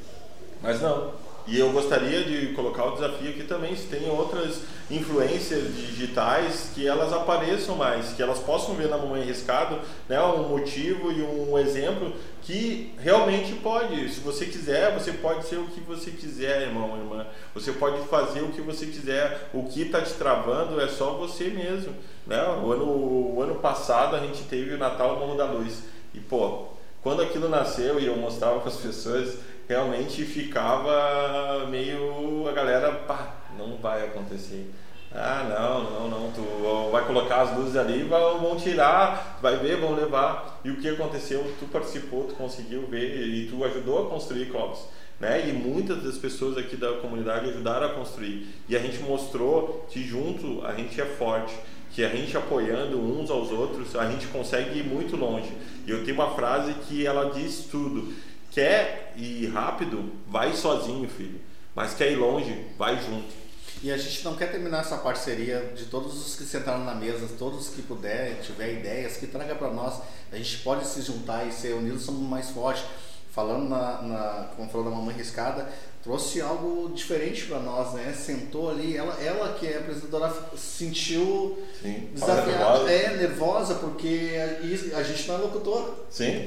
[0.63, 1.13] mas não.
[1.47, 6.87] E eu gostaria de colocar o desafio aqui também, se tem outras influências digitais, que
[6.87, 9.79] elas apareçam mais, que elas possam ver na Mamãe Riscado
[10.09, 14.09] né, um motivo e um exemplo que realmente pode.
[14.09, 17.27] Se você quiser, você pode ser o que você quiser, irmão, irmã.
[17.55, 19.51] Você pode fazer o que você quiser.
[19.53, 21.95] O que está te travando é só você mesmo.
[22.27, 22.43] Né?
[22.63, 25.83] O, ano, o ano passado a gente teve o Natal Morro da Luz.
[26.15, 26.69] E, pô,
[27.03, 29.37] quando aquilo nasceu e eu mostrava para as pessoas
[29.69, 34.71] realmente ficava meio a galera, pá, não vai acontecer.
[35.17, 39.95] Ah, não, não, não, tu vai colocar as luzes ali, vão tirar, vai ver, vão
[39.95, 40.61] levar.
[40.65, 41.55] E o que aconteceu?
[41.61, 44.81] Tu participou, tu conseguiu ver e tu ajudou a construir Clóvis.
[45.21, 45.49] Né?
[45.49, 48.49] E muitas das pessoas aqui da comunidade ajudaram a construir.
[48.69, 51.55] E a gente mostrou que junto a gente é forte,
[51.93, 55.53] que a gente apoiando uns aos outros, a gente consegue ir muito longe.
[55.87, 58.13] E eu tenho uma frase que ela diz tudo
[58.55, 60.13] Quer ir rápido?
[60.29, 61.41] Vai sozinho, filho.
[61.75, 62.69] Mas quer ir longe?
[62.79, 63.35] Vai junto.
[63.83, 67.29] E a gente não quer terminar essa parceria de todos os que sentaram na mesa,
[67.37, 70.01] todos que puder, tiver ideias, que traga para nós.
[70.33, 72.85] A gente pode se juntar e ser unidos, somos mais fortes.
[73.33, 75.69] Falando na, na como falou da mamãe riscada,
[76.05, 78.15] trouxe algo diferente para nós, né?
[78.15, 85.03] Sentou ali, ela, ela que é apresentadora sentiu Sim, desafiada, é nervosa porque a, a,
[85.03, 85.95] gente não é locutor.
[86.11, 86.47] Sim.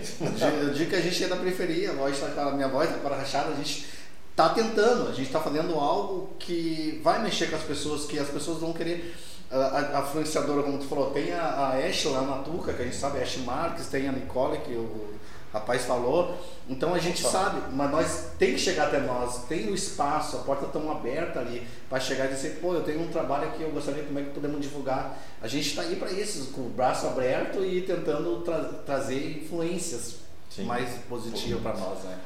[0.61, 3.01] Eu digo que a gente é da periferia, a voz tá, a minha voz está
[3.01, 3.87] para rachada, a gente
[4.29, 8.29] está tentando, a gente está fazendo algo que vai mexer com as pessoas, que as
[8.29, 9.15] pessoas vão querer
[9.49, 12.85] a, a influenciadora, como tu falou, tem a, a Ash lá na Tuca, que a
[12.85, 15.17] gente sabe, a Ash Marques, tem a Nicole, que o
[15.53, 16.37] rapaz falou.
[16.69, 20.39] Então a gente sabe, mas nós tem que chegar até nós, tem o espaço, a
[20.39, 23.69] porta tão aberta ali para chegar e dizer, pô, eu tenho um trabalho aqui, eu
[23.69, 25.17] gostaria como é que podemos divulgar.
[25.41, 30.17] A gente está aí para isso, com o braço aberto e tentando tra trazer influências
[30.49, 30.65] Sim.
[30.65, 32.17] mais positivas para nós, né?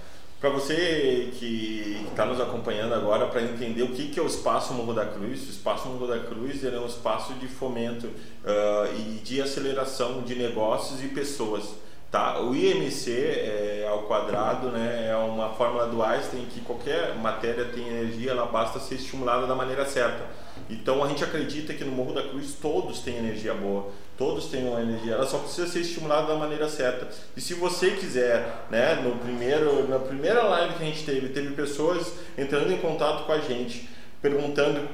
[0.41, 4.73] Para você que está nos acompanhando agora, para entender o que, que é o Espaço
[4.73, 9.19] Morro da Cruz, o Espaço Morro da Cruz é um espaço de fomento uh, e
[9.23, 11.65] de aceleração de negócios e pessoas.
[12.11, 12.41] Tá?
[12.41, 17.87] O IMC é, ao quadrado né, é uma fórmula do Einstein que qualquer matéria tem
[17.87, 20.19] energia, ela basta ser estimulada da maneira certa.
[20.69, 24.67] Então a gente acredita que no Morro da Cruz todos têm energia boa, todos têm
[24.67, 27.07] uma energia, ela só precisa ser estimulada da maneira certa.
[27.35, 31.53] E se você quiser, né, no primeiro, na primeira live que a gente teve, teve
[31.55, 33.87] pessoas entrando em contato com a gente
[34.21, 34.87] perguntando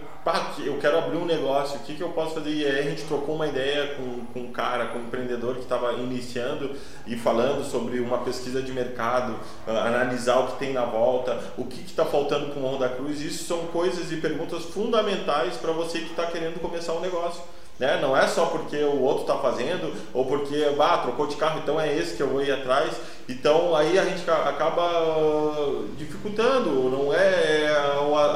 [0.66, 2.50] eu quero abrir um negócio, o que, que eu posso fazer?
[2.50, 5.62] E aí a gente trocou uma ideia com, com um cara, com um empreendedor que
[5.62, 6.72] estava iniciando
[7.06, 11.64] e falando sobre uma pesquisa de mercado, uh, analisar o que tem na volta, o
[11.64, 13.22] que está faltando para o Morro da Cruz.
[13.22, 17.42] Isso são coisas e perguntas fundamentais para você que está querendo começar um negócio.
[17.80, 18.00] Né?
[18.02, 21.80] Não é só porque o outro está fazendo ou porque ah, trocou de carro, então
[21.80, 22.92] é esse que eu vou ir atrás.
[23.30, 27.70] Então aí a gente acaba dificultando, não é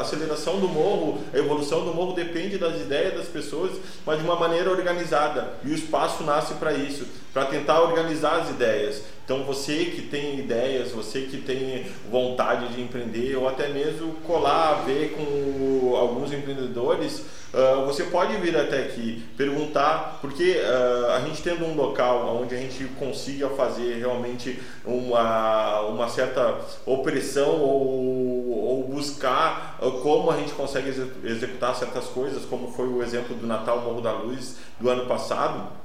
[0.01, 3.71] a aceleração do morro, a evolução do morro depende das ideias das pessoas,
[4.05, 5.53] mas de uma maneira organizada.
[5.63, 9.03] E o espaço nasce para isso, para tentar organizar as ideias.
[9.23, 14.83] Então você que tem ideias, você que tem vontade de empreender ou até mesmo colar,
[14.85, 21.41] ver com alguns empreendedores, uh, você pode vir até aqui perguntar, porque uh, a gente
[21.41, 28.83] tendo um local onde a gente consiga fazer realmente uma, uma certa opressão ou, ou
[28.87, 30.89] buscar uh, como a gente consegue
[31.23, 35.81] executar certas coisas, como foi o exemplo do Natal Morro da Luz do ano passado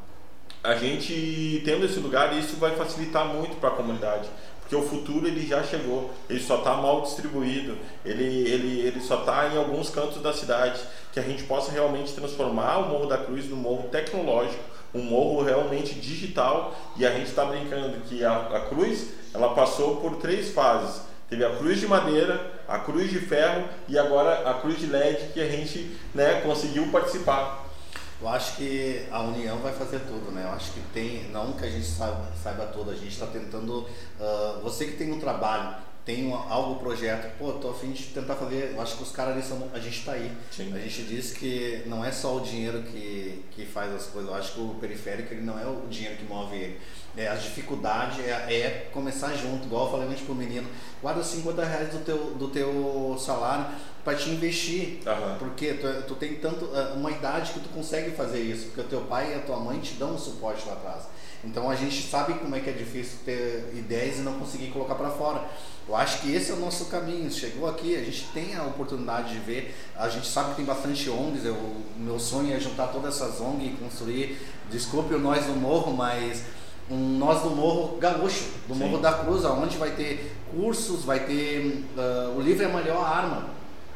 [0.66, 4.28] a gente tendo esse lugar, isso vai facilitar muito para a comunidade
[4.66, 9.20] porque o futuro ele já chegou, ele só está mal distribuído, ele, ele, ele só
[9.20, 10.80] está em alguns cantos da cidade,
[11.12, 14.58] que a gente possa realmente transformar o Morro da Cruz num morro tecnológico,
[14.92, 19.98] um morro realmente digital, e a gente está brincando que a, a cruz ela passou
[19.98, 21.00] por três fases,
[21.30, 25.32] teve a cruz de madeira, a cruz de ferro e agora a cruz de LED
[25.32, 27.65] que a gente né, conseguiu participar.
[28.20, 30.44] Eu acho que a união vai fazer tudo, né?
[30.44, 33.80] Eu acho que tem, não que a gente saiba, saiba tudo, a gente está tentando.
[34.18, 35.76] Uh, você que tem um trabalho,
[36.06, 38.72] tem um, algo projeto, pô, tô a fim de tentar fazer.
[38.74, 39.68] Eu acho que os caras ali são.
[39.74, 40.32] A gente está aí.
[40.50, 40.72] Sim.
[40.72, 44.30] A gente diz que não é só o dinheiro que, que faz as coisas.
[44.30, 46.80] Eu acho que o periférico ele não é o dinheiro que move ele.
[47.16, 50.68] É, a dificuldade é, é começar junto, igual eu falei antes pro menino,
[51.00, 53.66] guarda 50 reais do teu, do teu salário
[54.04, 55.00] para te investir.
[55.06, 55.38] Uhum.
[55.38, 58.84] Porque tu, tu tem tanto eh, uma idade que tu consegue fazer isso, porque o
[58.84, 61.04] teu pai e a tua mãe te dão um suporte lá atrás.
[61.42, 64.94] Então a gente sabe como é que é difícil ter ideias e não conseguir colocar
[64.94, 65.44] para fora.
[65.88, 67.30] Eu acho que esse é o nosso caminho.
[67.30, 69.74] Chegou aqui, a gente tem a oportunidade de ver.
[69.96, 71.44] A gente sabe que tem bastante ONGs.
[71.44, 71.56] Eu,
[71.96, 74.38] meu sonho é juntar todas essas ONGs e construir.
[74.70, 76.42] Desculpe o nós do morro, mas
[76.90, 78.80] um nós do morro gaúcho, do Sim.
[78.80, 83.04] morro da Cruz, onde vai ter cursos, vai ter uh, o livro é a melhor
[83.04, 83.50] arma.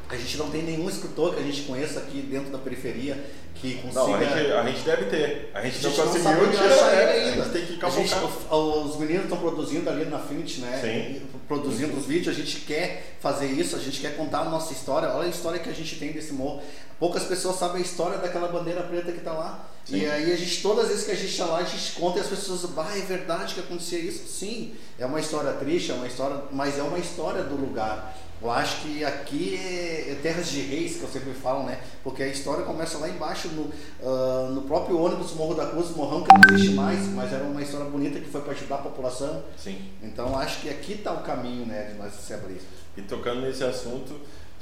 [0.08, 3.24] A gente não tem nenhum escritor que a gente conheça aqui dentro da periferia
[3.60, 4.00] que consiga.
[4.00, 5.50] Não, a gente, a gente deve ter.
[5.52, 7.42] A gente, a gente não conseguiu ele ainda.
[7.42, 8.14] A gente tem que gente,
[8.50, 10.80] Os meninos estão produzindo ali na frente, né?
[10.82, 11.26] Sim.
[11.46, 12.34] Produzindo os vídeos.
[12.34, 15.10] A gente quer fazer isso, a gente quer contar a nossa história.
[15.10, 16.62] Olha a história que a gente tem desse morro.
[16.98, 19.66] Poucas pessoas sabem a história daquela bandeira preta que está lá.
[19.84, 19.98] Sim.
[19.98, 22.18] E aí a gente, todas as vezes que a gente está lá, a gente conta
[22.18, 24.26] e as pessoas, ah, é verdade que acontecia isso.
[24.28, 28.16] Sim, é uma história triste, é uma história, mas é uma história do lugar.
[28.42, 31.78] Eu acho que aqui é, é, terras de reis, que eu sempre falo, né?
[32.02, 36.24] Porque a história começa lá embaixo, no, uh, no próprio ônibus Morro da Cruz, Morrão,
[36.24, 39.42] que não existe mais, mas era uma história bonita que foi para ajudar a população.
[39.58, 39.78] Sim.
[40.02, 42.60] Então acho que aqui está o caminho, né, de nós se abrir.
[42.96, 44.18] E tocando nesse assunto,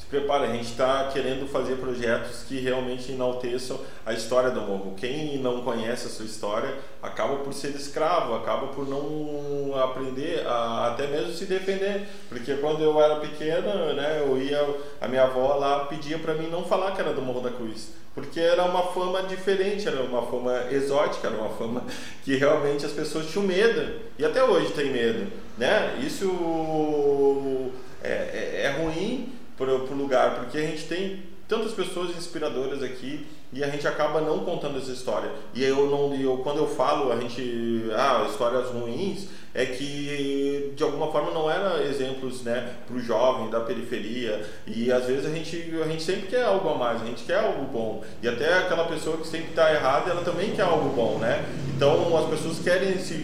[0.08, 4.94] prepare, a gente está querendo fazer projetos que realmente enalteçam a história do morro.
[4.96, 10.88] Quem não conhece a sua história acaba por ser escravo, acaba por não aprender a
[10.88, 12.06] até mesmo se defender.
[12.28, 14.66] Porque quando eu era pequena, né, eu ia,
[15.00, 17.90] a minha avó lá pedia para mim não falar que era do Morro da Cruz.
[18.14, 21.84] Porque era uma fama diferente, era uma fama exótica, era uma fama
[22.24, 24.00] que realmente as pessoas tinham medo.
[24.18, 25.30] E até hoje tem medo.
[25.56, 26.00] Né?
[26.04, 27.70] Isso
[28.02, 33.26] é, é, é ruim para o lugar, porque a gente tem tantas pessoas inspiradoras aqui
[33.52, 35.30] e a gente acaba não contando essa história.
[35.54, 40.82] E eu não, eu, quando eu falo a gente, ah, histórias ruins, é que de
[40.82, 44.46] alguma forma não eram exemplos, né, para o jovem da periferia.
[44.66, 47.40] E às vezes a gente, a gente sempre quer algo a mais, a gente quer
[47.40, 48.04] algo bom.
[48.22, 51.44] E até aquela pessoa que sempre está errada, ela também quer algo bom, né?
[51.74, 53.14] Então as pessoas querem se,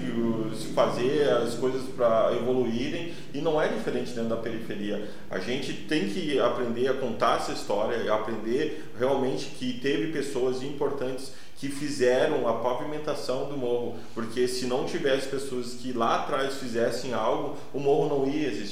[0.56, 5.08] se fazer as coisas para evoluírem e não é diferente dentro da periferia.
[5.30, 11.32] A gente tem que aprender a contar essa história, aprender realmente que teve pessoas importantes
[11.56, 17.12] que fizeram a pavimentação do morro, porque se não tivesse pessoas que lá atrás fizessem
[17.12, 18.70] algo, o morro não ia existir.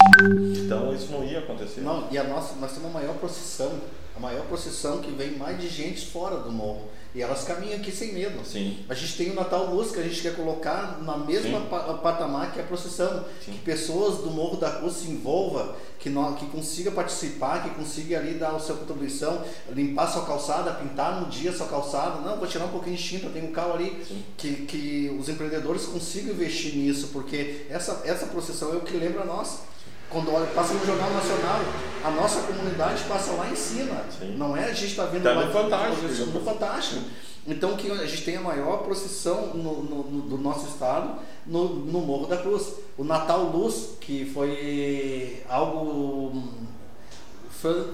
[0.64, 1.80] Então isso não ia acontecer.
[1.80, 3.72] Não, e a nossa, nós temos a maior procissão,
[4.16, 6.88] a maior procissão que vem mais de gente fora do morro.
[7.14, 8.42] E elas caminham aqui sem medo.
[8.42, 8.78] Sim.
[8.88, 12.52] A gente tem o Natal Luz que a gente quer colocar na mesma pa patamar
[12.52, 13.26] que a procissão.
[13.44, 13.52] Sim.
[13.52, 18.18] Que pessoas do Morro da Cruz se envolvam, que, não, que consiga participar, que consiga
[18.18, 22.20] ali dar a sua contribuição, limpar sua calçada, pintar no dia sua calçada.
[22.20, 24.02] Não, vou tirar um pouquinho de tinta, tem um carro ali.
[24.38, 29.20] Que, que os empreendedores consigam investir nisso, porque essa, essa procissão é o que lembra
[29.20, 29.71] a nossa.
[30.12, 31.60] Quando olha, passa no Jornal Nacional,
[32.04, 33.96] a nossa comunidade passa lá em cima.
[34.18, 34.36] Sim.
[34.36, 37.00] Não é a gente está vendo Tá lá no Fantástico, no Fantástico.
[37.46, 41.68] Então que a gente tem a maior procissão no, no- no- do nosso estado no,
[41.70, 42.74] no Morro da Cruz.
[42.96, 46.66] O Natal Luz, que foi algo hum,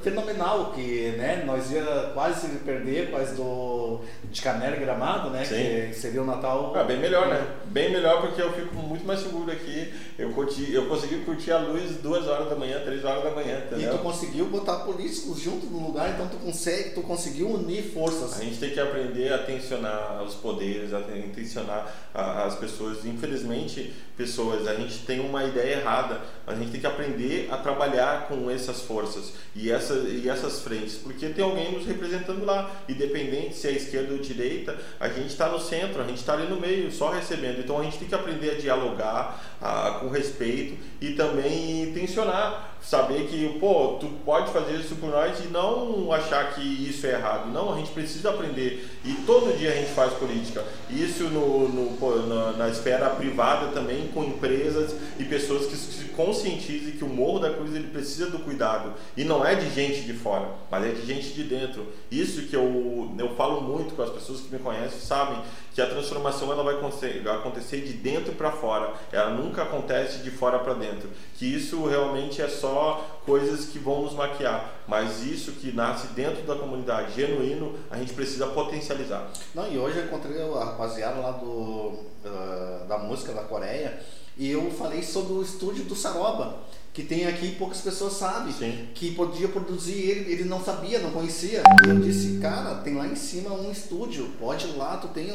[0.03, 4.01] fenomenal, que né, nós ia quase perder quase do
[4.31, 5.45] de Canela e Gramado, né?
[5.45, 5.55] Sim.
[5.89, 6.73] Que seria o Natal.
[6.77, 7.47] Ah, bem melhor, né?
[7.67, 9.93] Bem melhor porque eu fico muito mais seguro aqui.
[10.19, 13.63] Eu, curti, eu consegui curtir a luz duas horas da manhã, três horas da manhã,
[13.71, 13.97] E entendeu?
[13.97, 18.39] tu conseguiu botar políticos junto no lugar, então tu consegue, tu conseguiu unir forças.
[18.39, 23.05] A gente tem que aprender a tensionar os poderes, a tensionar as pessoas.
[23.05, 26.21] Infelizmente, pessoas, a gente tem uma ideia errada.
[26.47, 30.95] A gente tem que aprender a trabalhar com essas forças e, essa, e essas frentes,
[30.95, 32.71] porque tem alguém nos representando lá.
[32.89, 36.47] Independente se é esquerda ou direita, a gente está no centro, a gente está ali
[36.49, 37.59] no meio, só recebendo.
[37.61, 42.67] Então a gente tem que aprender a dialogar a- com respeito e também tensionar.
[42.81, 47.11] Saber que, pô, tu pode fazer isso por nós e não achar que isso é
[47.15, 47.51] errado.
[47.53, 48.89] Não, a gente precisa aprender.
[49.05, 50.65] E todo dia a gente faz política.
[50.89, 56.93] Isso no, no- na, na esfera privada também, com empresas e pessoas que se conscientizem
[56.93, 58.93] que o Morro da Cruz ele precisa do cuidado.
[59.17, 61.87] E não é de gente de fora, mas é de gente de dentro.
[62.11, 65.41] Isso que eu, eu falo muito com as pessoas que me conhecem, sabem
[65.75, 68.95] que a transformação ela vai acontecer, de dentro para fora.
[69.13, 71.09] Ela nunca acontece de fora para dentro.
[71.37, 74.83] Que isso realmente é só coisas que vão nos maquiar.
[74.89, 79.31] Mas isso que nasce dentro da comunidade, genuíno, a gente precisa potencializar.
[79.55, 84.01] Não, e hoje eu encontrei a rapaziada lá do, da, da música da Coreia
[84.39, 86.59] e eu falei sobre o estúdio do Saroba,
[86.93, 88.89] que tem aqui e poucas pessoas sabem, Sim.
[88.95, 91.63] que podia produzir ele, ele não sabia, não conhecia.
[91.87, 95.33] E eu disse, cara, tem lá em cima um estúdio, pode ir lá, tu tem,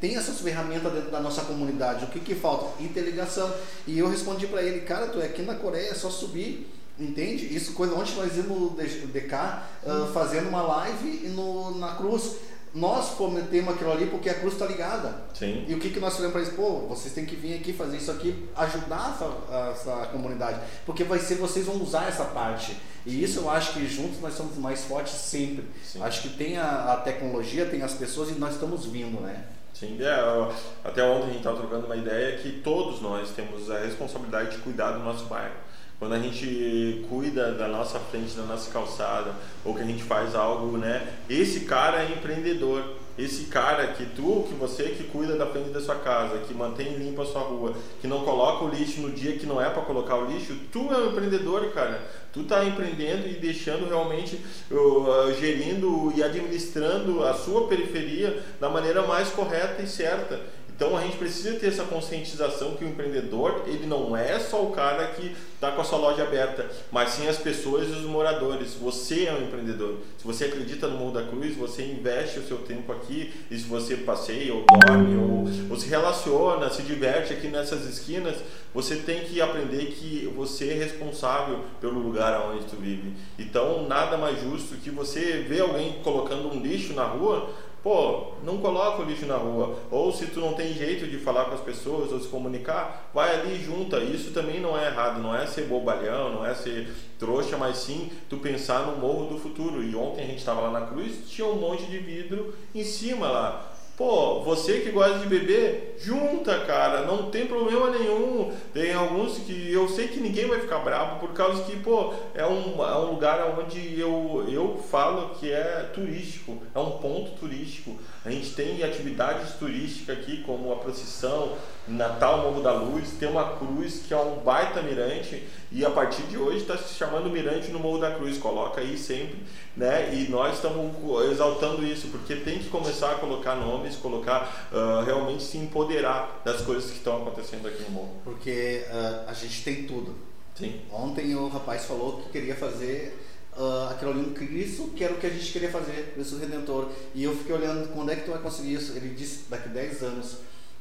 [0.00, 2.82] tem essas ferramentas dentro da nossa comunidade, o que que falta?
[2.82, 3.52] Interligação.
[3.86, 6.70] E eu respondi para ele, cara, tu é aqui na Coreia, é só subir.
[7.00, 7.54] Entende?
[7.54, 12.36] Isso coisa ontem nós vimos o DK ah, fazendo uma live no, na cruz.
[12.72, 15.22] Nós cometemos aquilo ali porque a cruz está ligada.
[15.34, 15.64] Sim.
[15.66, 16.54] E o que, que nós falamos para eles?
[16.54, 20.60] Pô, vocês têm que vir aqui fazer isso aqui, ajudar essa, essa comunidade.
[20.86, 22.76] Porque vai ser, vocês vão usar essa parte.
[23.04, 25.64] E isso eu acho que juntos nós somos mais fortes sempre.
[25.84, 26.02] Sim.
[26.02, 29.44] Acho que tem a, a tecnologia, tem as pessoas e nós estamos vindo, né?
[29.74, 30.54] Sim, é,
[30.84, 34.58] até ontem a gente estava trocando uma ideia que todos nós temos a responsabilidade de
[34.58, 35.54] cuidar do nosso bairro.
[36.00, 40.34] Quando a gente cuida da nossa frente, da nossa calçada, ou que a gente faz
[40.34, 41.06] algo, né?
[41.28, 42.82] Esse cara é empreendedor.
[43.18, 46.96] Esse cara que tu, que você que cuida da frente da sua casa, que mantém
[46.96, 49.82] limpa a sua rua, que não coloca o lixo no dia que não é para
[49.82, 52.00] colocar o lixo, tu é um empreendedor, cara.
[52.32, 54.40] Tu tá empreendendo e deixando realmente,
[54.70, 60.40] uh, gerindo e administrando a sua periferia da maneira mais correta e certa.
[60.74, 64.70] Então a gente precisa ter essa conscientização que o empreendedor ele não é só o
[64.70, 68.72] cara que está com a sua loja aberta, mas sim as pessoas e os moradores.
[68.80, 69.98] Você é um empreendedor.
[70.16, 73.64] Se você acredita no Morro da Cruz, você investe o seu tempo aqui e se
[73.64, 78.36] você passeia ou dorme ou, ou se relaciona, se diverte aqui nessas esquinas,
[78.72, 83.12] você tem que aprender que você é responsável pelo lugar onde tu vive.
[83.38, 87.50] Então nada mais justo que você ver alguém colocando um lixo na rua
[87.82, 89.74] Pô, não coloca o lixo na rua.
[89.90, 93.40] Ou se tu não tem jeito de falar com as pessoas ou se comunicar, vai
[93.40, 93.98] ali e junta.
[94.00, 96.88] Isso também não é errado, não é ser bobalhão, não é ser
[97.18, 99.82] trouxa, mas sim tu pensar no morro do futuro.
[99.82, 103.28] E ontem a gente estava lá na cruz, tinha um monte de vidro em cima
[103.28, 103.69] lá.
[104.00, 108.50] Pô, você que gosta de beber, junta, cara, não tem problema nenhum.
[108.72, 112.46] Tem alguns que eu sei que ninguém vai ficar bravo por causa que, pô, é
[112.46, 117.94] um, é um lugar onde eu, eu falo que é turístico, é um ponto turístico.
[118.24, 121.52] A gente tem atividades turísticas aqui, como a procissão,
[121.86, 126.22] Natal Morro da Luz, tem uma cruz que é um baita mirante e a partir
[126.22, 129.38] de hoje está se chamando Mirante no Morro da Cruz, coloca aí sempre,
[129.76, 130.12] né?
[130.12, 130.92] E nós estamos
[131.30, 136.62] exaltando isso, porque tem que começar a colocar nomes, colocar, ah, realmente se empoderar das
[136.62, 138.16] coisas que estão acontecendo aqui no morro.
[138.24, 140.16] Porque ah, a gente tem tudo.
[140.56, 140.80] Sim.
[140.90, 143.16] Ontem o rapaz falou que queria fazer
[143.56, 146.88] ah, aquilo ali no Cristo, que era o que a gente queria fazer, Cristo Redentor.
[147.14, 148.96] E eu fiquei olhando, quando é que tu vai conseguir isso?
[148.96, 150.38] Ele disse, daqui 10 anos.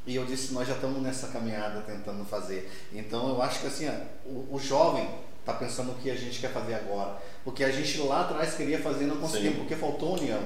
[0.07, 2.71] E eu disse, nós já estamos nessa caminhada tentando fazer.
[2.93, 5.07] Então eu acho que assim, ó, o, o jovem
[5.39, 7.17] está pensando o que a gente quer fazer agora.
[7.43, 10.41] Porque a gente lá atrás queria fazer e não conseguimos, porque faltou união.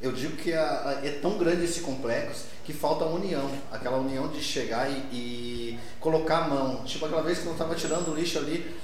[0.00, 3.98] Eu digo que a- a- é tão grande esse complexo que falta a união, aquela
[3.98, 6.82] união de chegar e, e colocar a mão.
[6.84, 8.74] Tipo aquela vez que eu estava tirando o lixo ali,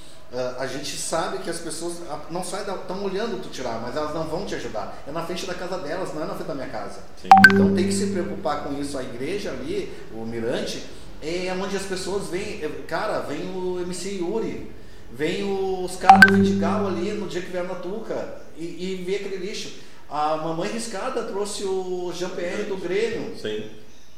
[0.59, 4.13] a gente sabe que as pessoas ah, não saem, estão olhando tu tirar, mas elas
[4.13, 5.03] não vão te ajudar.
[5.07, 6.99] É na frente da casa delas, não é na frente da minha casa.
[7.19, 7.29] Sim.
[7.51, 8.97] Então tem que se preocupar com isso.
[8.97, 10.83] A igreja ali, o mirante,
[11.21, 12.63] é onde as pessoas vêm.
[12.63, 14.71] é, Cara, vem o MC Yuri.
[15.11, 19.15] Vem os caras do Vidigal ali no dia que vieram na Tuca e, e vê
[19.15, 19.73] aquele lixo.
[20.07, 23.35] A mamãe riscada trouxe o Jean-Pierre do Grêmio.
[23.35, 23.69] Sim.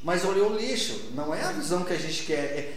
[0.03, 1.11] Mas olhou o lixo.
[1.13, 2.35] Não é a visão que a gente quer.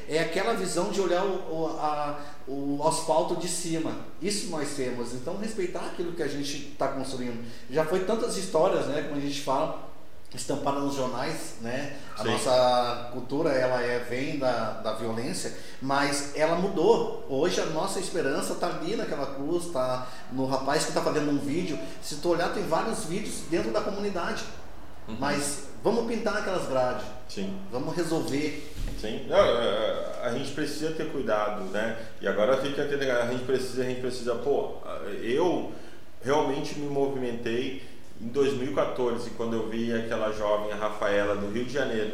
[0.09, 3.93] É, é aquela visão de olhar o, o, a, o asfalto de cima.
[4.21, 5.15] Isso nós temos.
[5.15, 7.45] Então, respeitar aquilo que a gente está construindo.
[7.71, 9.03] Já foi tantas histórias, né?
[9.03, 9.95] Como a gente fala
[10.37, 11.97] estampada nos jornais, né?
[12.19, 12.31] A Sim.
[12.31, 17.25] nossa cultura ela é vem da, da violência, mas ela mudou.
[17.29, 21.39] Hoje a nossa esperança está ali naquela cruz, está no rapaz que está fazendo um
[21.39, 21.79] vídeo.
[22.03, 24.45] Se tu olhar tem vários vídeos dentro da comunidade,
[25.09, 25.17] uhum.
[25.19, 27.07] mas vamos pintar aquelas grades.
[27.29, 27.57] Sim.
[27.71, 28.73] Vamos resolver.
[28.99, 29.27] Sim.
[29.29, 31.99] Não, é, a gente precisa ter cuidado, né?
[32.23, 34.79] E agora fica a gente precisa, a gente precisa, pô,
[35.23, 35.71] eu
[36.25, 37.83] realmente me movimentei
[38.21, 42.13] em 2014, quando eu vi aquela jovem, a Rafaela, do Rio de Janeiro,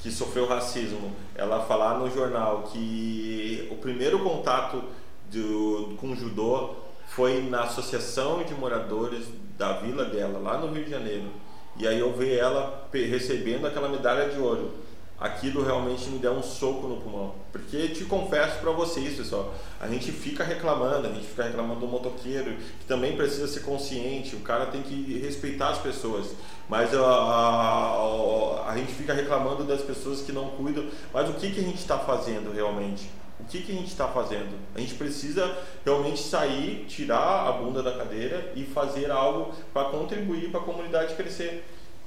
[0.00, 4.82] que sofreu racismo, ela falar no jornal que o primeiro contato
[5.30, 6.76] do, com o judô
[7.08, 9.26] foi na associação de moradores
[9.58, 11.41] da vila dela, lá no Rio de Janeiro.
[11.76, 14.82] E aí eu vi ela recebendo aquela medalha de ouro
[15.22, 17.34] aquilo realmente me deu um soco no pulmão.
[17.52, 21.86] Porque te confesso para vocês, pessoal, a gente fica reclamando, a gente fica reclamando do
[21.86, 26.26] motoqueiro, que também precisa ser consciente, o cara tem que respeitar as pessoas.
[26.68, 30.86] Mas a, a, a gente fica reclamando das pessoas que não cuidam.
[31.14, 33.08] Mas o que, que a gente está fazendo realmente?
[33.42, 34.56] O que, que a gente está fazendo?
[34.74, 40.50] A gente precisa realmente sair, tirar a bunda da cadeira e fazer algo para contribuir
[40.50, 41.64] para a comunidade crescer.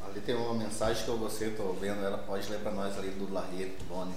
[0.07, 3.09] Ali tem uma mensagem que eu gostei, estou vendo ela, pode ler para nós ali
[3.09, 4.13] do Larry, Boni.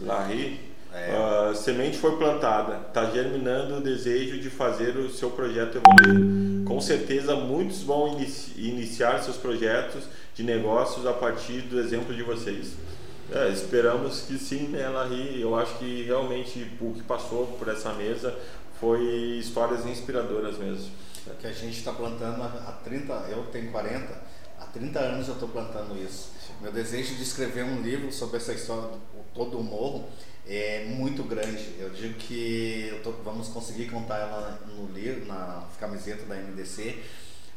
[0.00, 0.60] Larry?
[0.92, 1.50] É.
[1.50, 6.64] Uh, semente foi plantada, está germinando o desejo de fazer o seu projeto evoluir.
[6.66, 10.04] Com certeza, muitos vão inici iniciar seus projetos
[10.34, 12.72] de negócios a partir do exemplo de vocês.
[13.30, 15.40] É, esperamos que sim, né, Larry?
[15.40, 18.36] Eu acho que realmente o que passou por essa mesa
[18.80, 19.02] foi
[19.38, 20.90] histórias inspiradoras mesmo.
[21.40, 24.28] Que a gente está plantando há 30, eu tenho 40
[24.72, 26.30] 30 anos eu estou plantando isso.
[26.60, 29.00] Meu desejo de escrever um livro sobre essa história do
[29.34, 30.08] todo o morro
[30.46, 31.74] é muito grande.
[31.78, 36.98] Eu digo que tô, vamos conseguir contar ela no livro, na camiseta da MDC,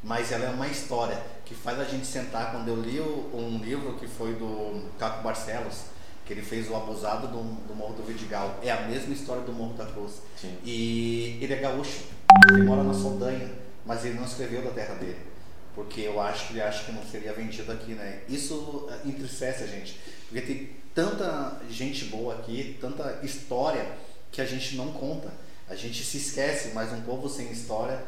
[0.04, 2.52] mas ela é uma história que faz a gente sentar.
[2.52, 5.84] Quando eu li um livro que foi do Caco Barcelos,
[6.26, 9.52] que ele fez o Abusado do, do Morro do Vidigal, é a mesma história do
[9.52, 10.22] Morro da Cruz.
[10.40, 10.58] Sim.
[10.64, 12.06] E ele é gaúcho,
[12.52, 13.50] ele mora na Saldanha,
[13.86, 15.32] mas ele não escreveu da terra dele
[15.74, 18.22] porque eu acho que ele acha que não seria vendido aqui, né?
[18.28, 19.98] Isso eh, entristece a gente,
[20.28, 23.86] porque tem tanta gente boa aqui, tanta história
[24.32, 25.32] que a gente não conta.
[25.70, 28.04] A gente se esquece, mas um povo sem história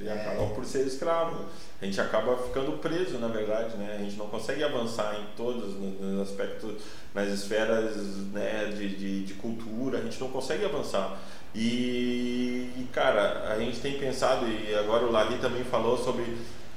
[0.00, 0.12] é...
[0.12, 1.44] acaba por ser escravo.
[1.80, 3.96] A gente acaba ficando preso, na verdade, né?
[3.98, 6.74] A gente não consegue avançar em todos os aspectos,
[7.14, 7.96] nas esferas
[8.32, 11.18] né, de, de, de cultura, a gente não consegue avançar.
[11.54, 16.24] E, e, cara, a gente tem pensado, e agora o Lali também falou sobre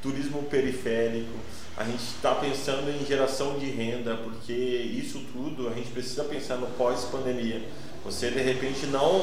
[0.01, 1.33] turismo periférico,
[1.77, 6.57] a gente está pensando em geração de renda, porque isso tudo a gente precisa pensar
[6.57, 7.61] no pós-pandemia.
[8.05, 9.19] Você de repente não,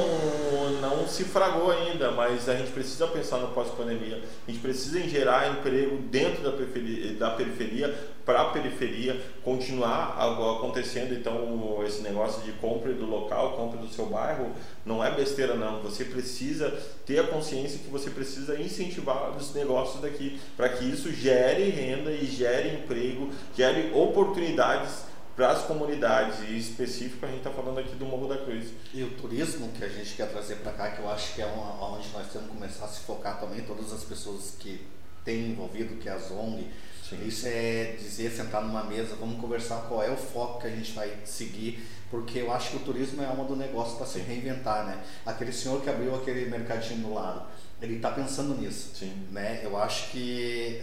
[0.81, 4.21] não se fragou ainda, mas a gente precisa pensar no pós-pandemia.
[4.47, 11.15] A gente precisa gerar emprego dentro da periferia, da periferia para a periferia, continuar acontecendo
[11.15, 14.51] então esse negócio de compra do local, compra do seu bairro,
[14.85, 15.81] não é besteira não.
[15.83, 16.77] Você precisa
[17.07, 22.11] ter a consciência que você precisa incentivar os negócios daqui para que isso gere renda
[22.11, 27.95] e gere emprego, gere oportunidades para as comunidades, e específico a gente está falando aqui
[27.97, 28.69] do Morro da Cruz.
[28.93, 31.47] E o turismo que a gente quer trazer para cá, que eu acho que é
[31.47, 34.87] uma, onde nós temos que começar a se focar também, todas as pessoas que
[35.25, 36.69] têm envolvido, que é a ZONG,
[37.09, 37.27] Sim.
[37.27, 40.93] isso é dizer, sentar numa mesa, vamos conversar qual é o foco que a gente
[40.93, 44.85] vai seguir, porque eu acho que o turismo é uma do negócio para se reinventar,
[44.85, 45.03] né?
[45.25, 47.47] Aquele senhor que abriu aquele mercadinho do lado,
[47.81, 49.13] ele está pensando nisso, Sim.
[49.31, 49.61] né?
[49.65, 50.83] Eu acho que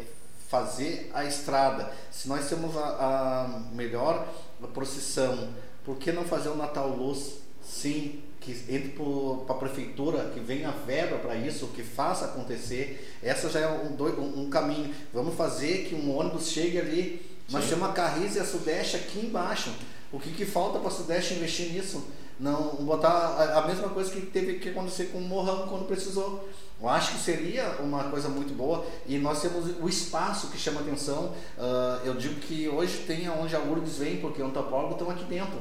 [0.50, 1.94] fazer a estrada.
[2.12, 4.28] Se nós temos a, a melhor
[4.74, 5.50] procissão,
[5.86, 7.38] por que não fazer o Natal Luz?
[7.62, 8.96] Sim, que entre
[9.46, 13.16] para a prefeitura, que venha verba para isso, que faça acontecer.
[13.22, 14.94] Essa já é um, um, um, caminho.
[15.14, 17.22] Vamos fazer que um ônibus chegue ali.
[17.50, 19.72] Nós temos a Carris e a Sudeste aqui embaixo.
[20.12, 22.08] O que, que falta para a Sudeste investir nisso?
[22.40, 26.48] Não botar a, a mesma coisa que teve que acontecer com o Morrão quando precisou.
[26.82, 30.80] Eu acho que seria uma coisa muito boa e nós temos o espaço que chama
[30.80, 31.34] atenção.
[31.58, 35.26] Uh, eu digo que hoje tem onde a URGS vem, porque os antropólogos estão aqui
[35.26, 35.60] dentro.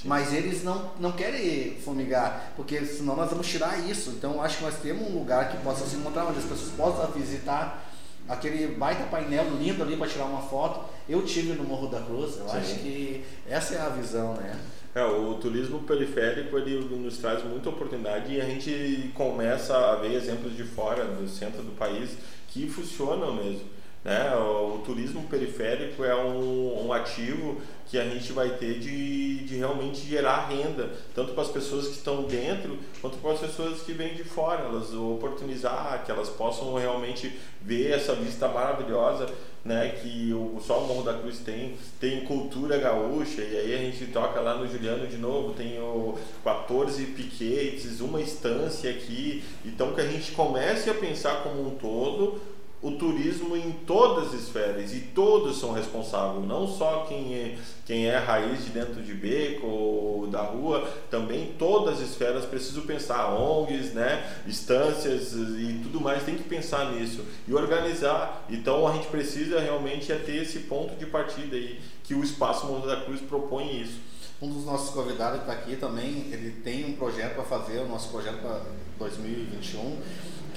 [0.00, 0.08] Sim.
[0.08, 4.10] Mas eles não, não querem fumigar, porque senão nós vamos tirar isso.
[4.10, 6.70] Então eu acho que nós temos um lugar que possa se encontrar, onde as pessoas
[6.70, 7.90] possam visitar
[8.28, 10.88] aquele baita painel lindo ali para tirar uma foto.
[11.08, 12.56] Eu tive no Morro da Cruz, eu Sim.
[12.56, 14.56] acho que essa é a visão, né?
[14.92, 20.14] É, o turismo periférico ele nos traz muita oportunidade e a gente começa a ver
[20.14, 22.16] exemplos de fora, do centro do país,
[22.48, 23.68] que funcionam mesmo.
[24.04, 24.34] Né?
[24.34, 29.56] O, o turismo periférico é um, um, ativo que a gente vai ter de, de
[29.56, 33.92] realmente gerar renda, tanto para as pessoas que estão dentro, quanto para as pessoas que
[33.92, 39.28] vêm de fora, elas oportunizar, que elas possam realmente ver essa vista maravilhosa
[39.64, 43.78] né, que o, só o Morro da Cruz tem, tem cultura gaúcha, e aí a
[43.78, 49.94] gente toca lá no Juliano de novo, tem o 14 piquetes, uma estância aqui, então
[49.94, 52.40] que a gente comece a pensar como um todo
[52.82, 58.06] o turismo em todas as esferas e todos são responsáveis, não só quem é, quem
[58.06, 63.34] é raiz de dentro de beco ou da rua, também todas as esferas precisam pensar,
[63.34, 68.46] ONGs, né, instâncias e tudo mais, tem que pensar nisso e organizar.
[68.48, 72.66] Então a gente precisa realmente é ter esse ponto de partida aí que o Espaço
[72.66, 74.00] Mundo da Cruz propõe isso.
[74.40, 78.08] Um dos nossos convidados está aqui também, ele tem um projeto para fazer, o nosso
[78.08, 78.62] projeto para
[78.98, 79.98] 2021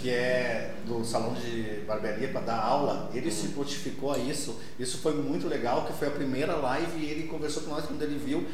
[0.04, 4.60] que é do salão de barbearia para dar aula, ele se prontificou a isso.
[4.78, 8.02] Isso foi muito legal, que foi a primeira live e ele conversou com nós quando
[8.02, 8.46] ele viu.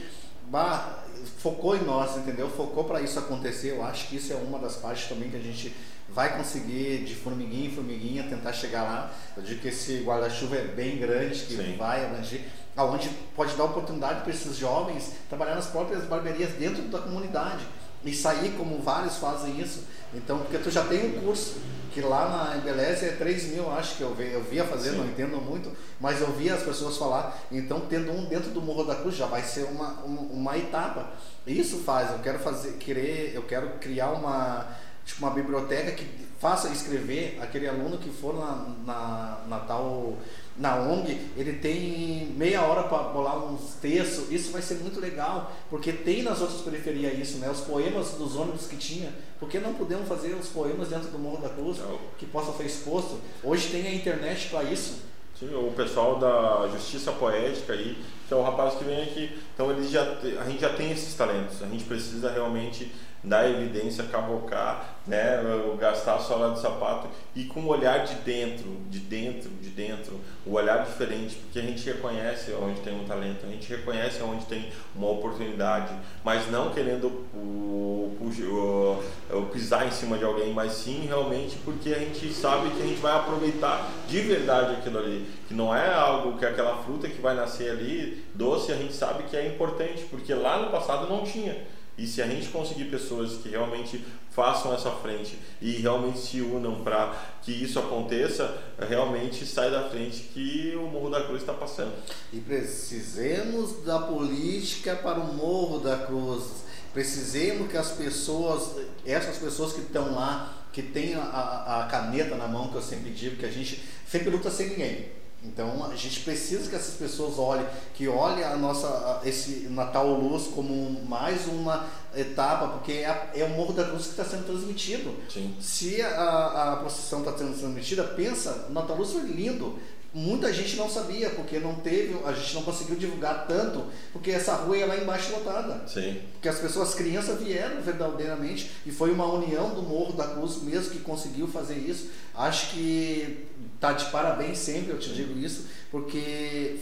[0.46, 1.04] Bah,
[1.40, 2.48] focou em nós, entendeu?
[2.52, 3.72] Focou para isso acontecer.
[3.72, 5.76] Eu acho que isso é uma das partes também que a gente
[6.08, 9.12] vai conseguir de formiguinha em formiguinha tentar chegar lá.
[9.36, 11.78] Eu digo que esse guarda-chuva é bem grande, que Sim.
[11.78, 12.42] vai abranger,
[12.78, 17.66] aonde pode dar oportunidade para esses jovens trabalhar nas próprias barbearias dentro da comunidade
[18.04, 19.84] e sair como vários fazem isso.
[20.14, 21.58] Então, porque tu já tem um curso
[21.94, 24.98] que lá na Embeleze é 3 mil, acho que eu, vi, eu via fazer, Sim.
[24.98, 27.38] não entendo muito, mas eu via as pessoas falar.
[27.52, 31.10] Então, tendo um dentro do Morro da Cruz já vai ser uma, uma, uma etapa.
[31.46, 34.68] Isso faz, eu quero fazer, querer, eu quero criar uma,
[35.04, 36.06] tipo, uma biblioteca que
[36.40, 40.18] faça escrever aquele aluno que for na, na, na tal
[40.60, 45.54] na ONG, ele tem meia hora para bolar uns textos, isso vai ser muito legal,
[45.70, 47.50] porque tem nas outras periferias isso, né?
[47.50, 51.18] Os poemas dos ônibus que tinha, por que não podemos fazer os poemas dentro do
[51.18, 51.78] Morro da Cruz,
[52.18, 53.18] que possa ser exposto?
[53.42, 55.02] Hoje tem a internet para isso.
[55.40, 57.98] Sim, o pessoal da Justiça Poética aí,
[58.28, 60.04] que é o rapaz que vem aqui, então eles já,
[60.42, 62.92] a gente já tem esses talentos, a gente precisa realmente
[63.24, 65.42] dar evidência, cavocar, né,
[65.80, 70.20] gastar a sola de sapato e com o olhar de dentro, de dentro, de dentro,
[70.46, 74.46] o olhar diferente, porque a gente reconhece onde tem um talento, a gente reconhece onde
[74.46, 75.94] tem uma oportunidade,
[76.24, 81.90] mas não querendo o, o, o, pisar em cima de alguém, mas sim realmente porque
[81.94, 85.92] a gente sabe que a gente vai aproveitar de verdade aquilo ali, que não é
[85.94, 90.06] algo que aquela fruta que vai nascer ali doce, a gente sabe que é importante,
[90.10, 91.79] porque lá no passado não tinha.
[92.00, 96.82] E se a gente conseguir pessoas que realmente façam essa frente e realmente se unam
[96.82, 101.94] para que isso aconteça, realmente sai da frente que o Morro da Cruz está passando.
[102.32, 106.64] E precisemos da política para o Morro da Cruz.
[106.94, 112.48] Precisemos que as pessoas, essas pessoas que estão lá, que têm a, a caneta na
[112.48, 116.20] mão, que eu sempre digo, que a gente sempre luta sem ninguém então a gente
[116.22, 121.88] precisa que essas pessoas olhem, que olhem a nossa esse Natal Luz como mais uma
[122.16, 125.16] etapa, porque é, é o Morro da Cruz que está sendo transmitido.
[125.30, 125.56] Sim.
[125.62, 129.80] Se a, a procissão está sendo transmitida, pensa, Natal Luz foi lindo.
[130.12, 134.56] Muita gente não sabia, porque não teve, a gente não conseguiu divulgar tanto, porque essa
[134.56, 135.88] rua ia lá embaixo lotada.
[135.88, 136.20] Sim.
[136.34, 140.64] Porque as pessoas, as crianças vieram verdadeiramente e foi uma união do Morro da Cruz
[140.64, 142.10] mesmo que conseguiu fazer isso.
[142.34, 143.46] Acho que
[143.80, 146.80] tá de parabéns sempre, eu te digo isso, porque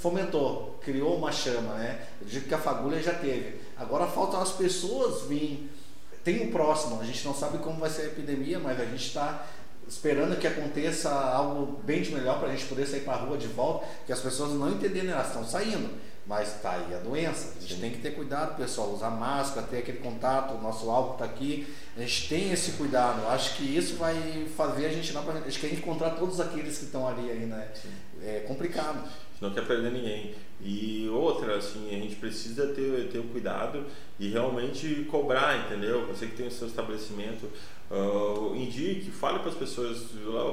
[0.00, 2.00] fomentou, criou uma chama, né?
[2.20, 3.56] Eu digo que a fagulha já teve.
[3.76, 5.70] Agora faltam as pessoas virem.
[6.22, 9.06] Tem o próximo, a gente não sabe como vai ser a epidemia, mas a gente
[9.06, 9.46] está
[9.88, 13.38] esperando que aconteça algo bem de melhor para a gente poder sair para a rua
[13.38, 15.90] de volta, que as pessoas não entenderem, elas estão saindo,
[16.26, 17.54] mas está aí a doença.
[17.56, 17.80] A gente Sim.
[17.80, 21.72] tem que ter cuidado, pessoal, usar máscara, ter aquele contato, o nosso álcool está aqui,
[21.96, 23.26] a gente tem esse cuidado.
[23.28, 26.84] Acho que isso vai fazer a gente não, a gente quer encontrar todos aqueles que
[26.86, 27.68] estão ali aí, né?
[28.22, 29.04] É complicado
[29.40, 30.34] não quer perder ninguém.
[30.60, 33.84] E outra, assim, a gente precisa ter, ter o cuidado
[34.18, 36.06] e realmente cobrar, entendeu?
[36.06, 37.50] Você que tem o seu estabelecimento,
[37.90, 40.06] uh, indique, fale para as pessoas,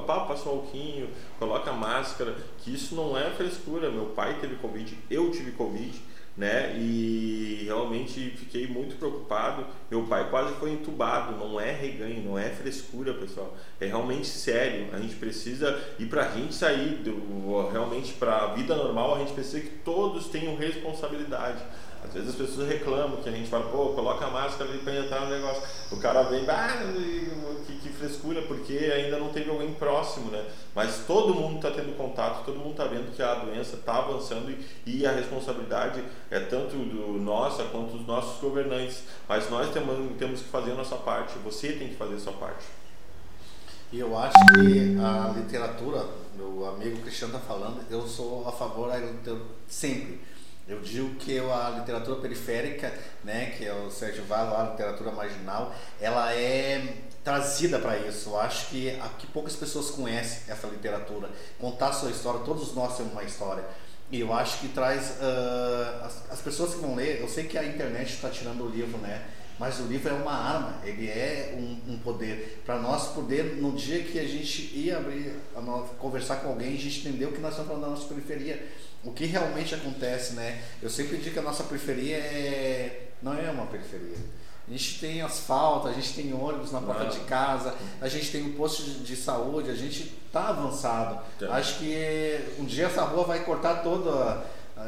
[0.05, 1.09] pá, passa um alquinho,
[1.39, 3.89] coloca máscara, que isso não é frescura.
[3.89, 6.01] Meu pai teve Covid, eu tive Covid
[6.35, 6.75] né?
[6.77, 9.65] E realmente fiquei muito preocupado.
[9.89, 11.37] Meu pai quase foi entubado.
[11.37, 13.55] Não é reganho, não é frescura, pessoal.
[13.79, 14.87] É realmente sério.
[14.93, 19.19] A gente precisa e para a gente sair do, realmente para a vida normal, a
[19.19, 21.63] gente precisa que todos tenham responsabilidade.
[22.13, 24.97] Às vezes as pessoas reclamam que a gente fala, pô, coloca a máscara ali para
[24.97, 25.63] entrar no negócio.
[25.91, 26.69] O cara vem, ah,
[27.65, 30.45] que, que frescura, porque ainda não teve alguém próximo, né?
[30.75, 34.51] Mas todo mundo está tendo contato, todo mundo está vendo que a doença está avançando
[34.51, 39.05] e, e, a responsabilidade é tanto do nossa quanto dos nossos governantes.
[39.27, 42.33] Mas nós temos, temos que fazer a nossa parte, você tem que fazer a sua
[42.33, 42.65] parte.
[43.91, 46.05] E eu acho que a literatura,
[46.35, 50.32] meu amigo Cristiano está falando, eu sou a favor da literatura sempre.
[50.67, 52.93] Eu digo que a literatura periférica,
[53.23, 58.29] né, que é o Sérgio Valo, a literatura marginal, ela é trazida para isso.
[58.29, 61.29] Eu acho que aqui poucas pessoas conhecem essa literatura.
[61.59, 63.63] Contar a sua história, todos nós temos uma história.
[64.09, 67.19] E eu acho que traz uh, as, as, pessoas que vão ler.
[67.19, 69.25] Eu sei que a internet está tirando o livro, né?
[69.59, 72.61] Mas o livro é uma arma, ele é um, um poder.
[72.65, 75.35] Para nós poder, no dia que a gente ia abrir,
[75.99, 78.67] conversar com alguém, a gente entendeu que nós estamos falando da nossa periferia.
[79.03, 80.61] O que realmente acontece, né?
[80.81, 84.17] Eu sempre digo que a nossa periferia é, não é uma periferia.
[84.67, 88.43] A gente tem asfalto, a gente tem ônibus na porta de casa, a gente tem
[88.43, 91.19] um posto de, de saúde, a gente está avançado.
[91.37, 91.53] Tá.
[91.55, 94.45] Acho que um dia essa rua vai cortar toda.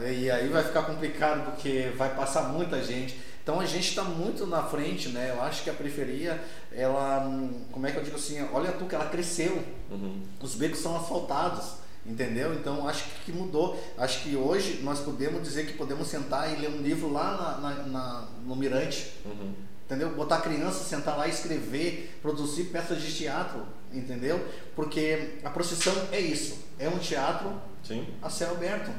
[0.09, 3.19] E aí vai ficar complicado porque vai passar muita gente.
[3.43, 5.33] Então a gente está muito na frente, né?
[5.35, 6.41] Eu acho que a periferia,
[6.71, 7.29] ela,
[7.71, 9.61] como é que eu digo assim, olha tu que ela cresceu,
[9.91, 10.23] uhum.
[10.41, 11.73] os becos são asfaltados,
[12.05, 12.53] entendeu?
[12.53, 13.81] Então acho que mudou.
[13.97, 17.69] Acho que hoje nós podemos dizer que podemos sentar e ler um livro lá na,
[17.69, 19.53] na, na no Mirante, uhum.
[19.85, 20.11] entendeu?
[20.15, 24.45] Botar criança, sentar lá e escrever, produzir peças de teatro, entendeu?
[24.75, 27.51] Porque a procissão é isso, é um teatro
[27.83, 28.05] Sim.
[28.21, 28.91] a céu aberto.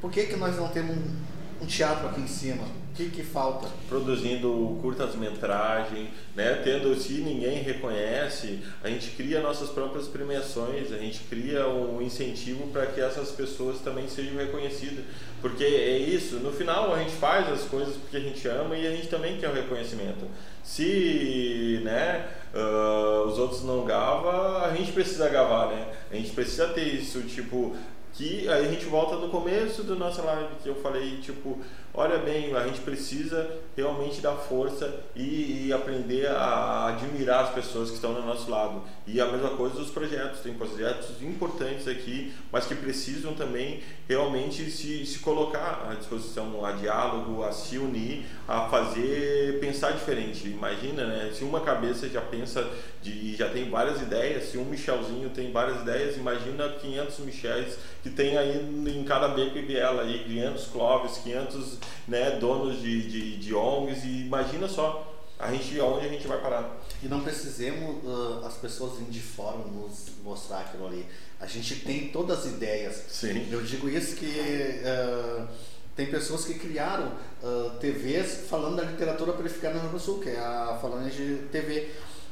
[0.00, 2.66] Por que, que nós não temos um, um teatro aqui em cima?
[3.00, 3.66] Que, que falta?
[3.88, 6.60] Produzindo curtas-metragens, né?
[6.62, 12.66] tendo, se ninguém reconhece, a gente cria nossas próprias premiações, a gente cria um incentivo
[12.66, 15.02] para que essas pessoas também sejam reconhecidas.
[15.40, 18.86] Porque é isso, no final a gente faz as coisas porque a gente ama e
[18.86, 20.26] a gente também quer o reconhecimento.
[20.62, 25.86] Se né, uh, os outros não gavam, a gente precisa gavar, né?
[26.12, 27.74] A gente precisa ter isso, tipo,
[28.20, 31.58] que aí a gente volta no começo da nossa live que eu falei, tipo,
[31.94, 37.88] olha bem, a gente precisa realmente dar força e, e, aprender a admirar as pessoas
[37.88, 38.82] que estão do nosso lado.
[39.06, 44.70] E a mesma coisa dos projetos, tem projetos importantes aqui, mas que precisam também realmente
[44.70, 50.46] se, se colocar à disposição, a diálogo, a se unir, a fazer, pensar diferente.
[50.46, 51.32] Imagina, né?
[51.32, 52.68] Se uma cabeça já pensa
[53.02, 58.09] de, já tem várias ideias, se um Michelzinho tem várias ideias, imagina 500 Michels que
[58.10, 63.36] tem aí em cada beco e viela aí, 500 Clóvis, 500 né, donos de, de,
[63.36, 65.06] de ONGs e imagina só
[65.38, 66.76] a gente aonde a gente vai parar.
[67.02, 71.06] E não precisemos uh, as pessoas virem de fora nos mostrar aquilo ali.
[71.40, 73.04] A gente tem todas as ideias.
[73.08, 73.48] Sim.
[73.50, 75.48] Eu digo isso que uh,
[75.96, 80.20] tem pessoas que criaram uh, TVs falando da literatura periferia no Rio Grande do Sul,
[80.20, 81.88] que é a Falange TV.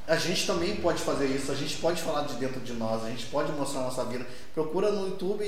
[0.09, 3.11] A gente também pode fazer isso, a gente pode falar de dentro de nós, a
[3.11, 4.27] gente pode mostrar a nossa vida.
[4.55, 5.45] Procura no YouTube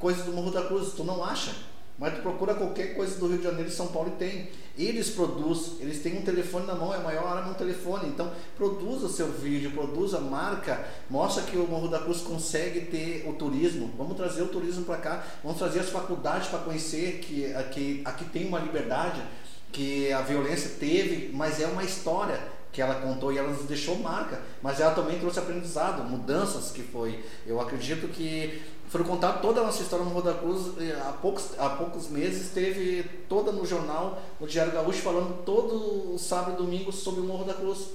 [0.00, 1.54] coisas do Morro da Cruz, tu não acha?
[1.96, 4.48] Mas tu procura qualquer coisa do Rio de Janeiro e São Paulo e tem.
[4.76, 8.08] Eles produzem, eles têm um telefone na mão, é a maior arma um telefone.
[8.08, 13.34] Então, produza seu vídeo, produza marca, mostra que o Morro da Cruz consegue ter o
[13.34, 13.92] turismo.
[13.96, 18.24] Vamos trazer o turismo para cá, vamos trazer as faculdades para conhecer que aqui, aqui
[18.24, 19.22] tem uma liberdade,
[19.70, 22.40] que a violência teve, mas é uma história
[22.72, 26.82] que ela contou e ela nos deixou marca, mas ela também trouxe aprendizado, mudanças que
[26.82, 27.24] foi.
[27.46, 30.72] Eu acredito que foram contar toda a nossa história no Roda Cruz.
[31.06, 36.54] Há poucos, há poucos meses teve toda no jornal, no Diário Gaúcho, falando todo sábado
[36.54, 37.88] e domingo sobre o Morro da Cruz.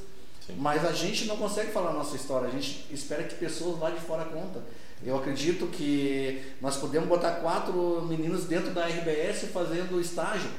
[0.46, 0.56] Sim.
[0.58, 3.90] Mas a gente não consegue falar a nossa história, a gente espera que pessoas lá
[3.90, 4.62] de fora contam.
[5.04, 10.50] Eu acredito que nós podemos botar quatro meninos dentro da RBS fazendo estágio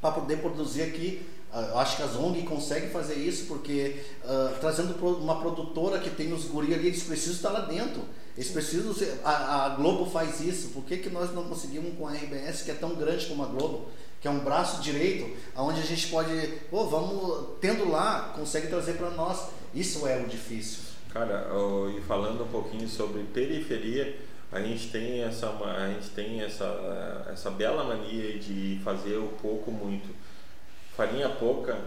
[0.00, 4.94] para poder produzir aqui eu acho que as ONG conseguem fazer isso porque uh, trazendo
[5.16, 8.02] uma produtora que tem os guri ali, eles precisam estar lá dentro.
[8.36, 8.94] Eles precisam
[9.24, 10.68] a, a, Globo faz isso.
[10.68, 13.46] Por que, que nós não conseguimos com a RBS, que é tão grande como a
[13.46, 13.88] Globo,
[14.20, 16.30] que é um braço direito, onde a gente pode,
[16.70, 19.48] pô, vamos, tendo lá, consegue trazer para nós.
[19.74, 20.82] Isso é o difícil.
[21.12, 21.48] Cara,
[21.96, 24.16] e falando um pouquinho sobre periferia,
[24.52, 29.70] a gente tem essa, a gente tem essa, essa bela mania de fazer o pouco
[29.70, 30.08] muito.
[30.98, 31.78] Farinha pouca,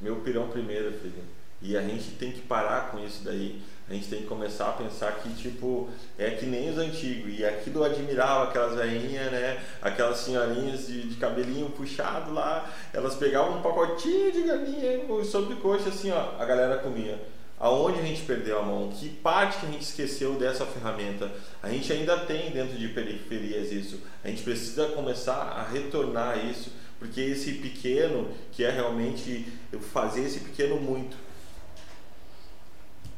[0.00, 1.24] meu pirão primeiro, filho.
[1.60, 3.60] E a gente tem que parar com isso daí.
[3.90, 7.36] A gente tem que começar a pensar que, tipo, é que nem os antigos.
[7.36, 9.60] E aquilo eu admirava, aquelas velhinhas, né?
[9.82, 12.72] Aquelas senhorinhas de, de, cabelinho puxado lá.
[12.92, 16.40] Elas pegavam um pacotinho de galinha sobre coxa, assim, ó.
[16.40, 17.20] A galera comia.
[17.58, 18.88] Aonde a gente perdeu a mão?
[18.92, 21.28] Que parte que a gente esqueceu dessa ferramenta?
[21.60, 24.00] A gente ainda tem dentro de periferias isso.
[24.22, 29.52] A gente precisa começar a retornar isso Porque esse pequeno, que é realmente
[29.92, 31.16] fazer esse pequeno muito.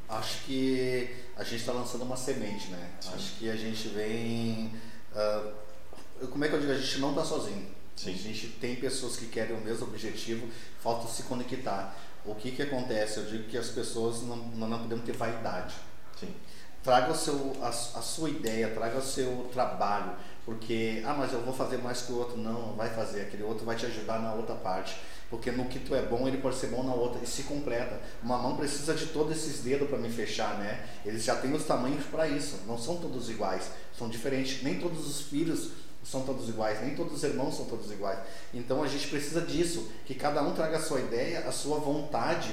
[0.08, 2.90] Acho que a gente está lançando uma semente, né?
[3.00, 3.10] Sim.
[3.14, 4.72] Acho que a gente vem.
[5.12, 6.72] Uh, como é que eu digo?
[6.72, 7.66] A gente não está sozinho.
[7.96, 8.12] Sim.
[8.12, 10.48] A gente tem pessoas que querem o mesmo objetivo,
[10.80, 11.96] falta se conectar.
[12.24, 13.18] O que, que acontece?
[13.18, 15.74] Eu digo que as pessoas não, não podemos ter vaidade.
[16.18, 16.34] Sim.
[16.82, 21.40] Traga o seu, a, a sua ideia, traga o seu trabalho, porque, ah, mas eu
[21.42, 22.36] vou fazer mais que o outro.
[22.36, 24.96] Não, vai fazer, aquele outro vai te ajudar na outra parte.
[25.28, 28.00] Porque no que tu é bom, ele pode ser bom na outra e se completa.
[28.22, 30.84] Uma mão precisa de todos esses dedos para me fechar, né?
[31.04, 34.62] Eles já têm os tamanhos para isso, não são todos iguais, são diferentes.
[34.62, 35.70] Nem todos os filhos
[36.02, 38.18] são todos iguais, nem todos os irmãos são todos iguais.
[38.52, 42.52] Então a gente precisa disso, que cada um traga a sua ideia, a sua vontade,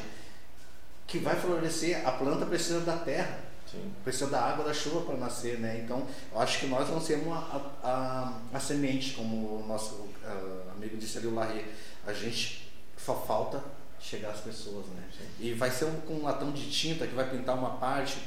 [1.07, 2.07] que vai florescer.
[2.07, 3.46] A planta precisa da terra.
[3.69, 3.91] Sim.
[4.03, 5.81] Precisa da água, da chuva para nascer, né?
[5.83, 10.97] Então, eu acho que nós lancemos a, a, a, semente, como o nosso uh, amigo
[10.97, 11.65] disse ali, o Larry.
[12.05, 13.61] A gente só falta
[13.99, 15.03] chegar às pessoas, né?
[15.17, 15.27] Sim.
[15.39, 18.17] E vai ser um, com um latão de tinta que vai pintar uma parte.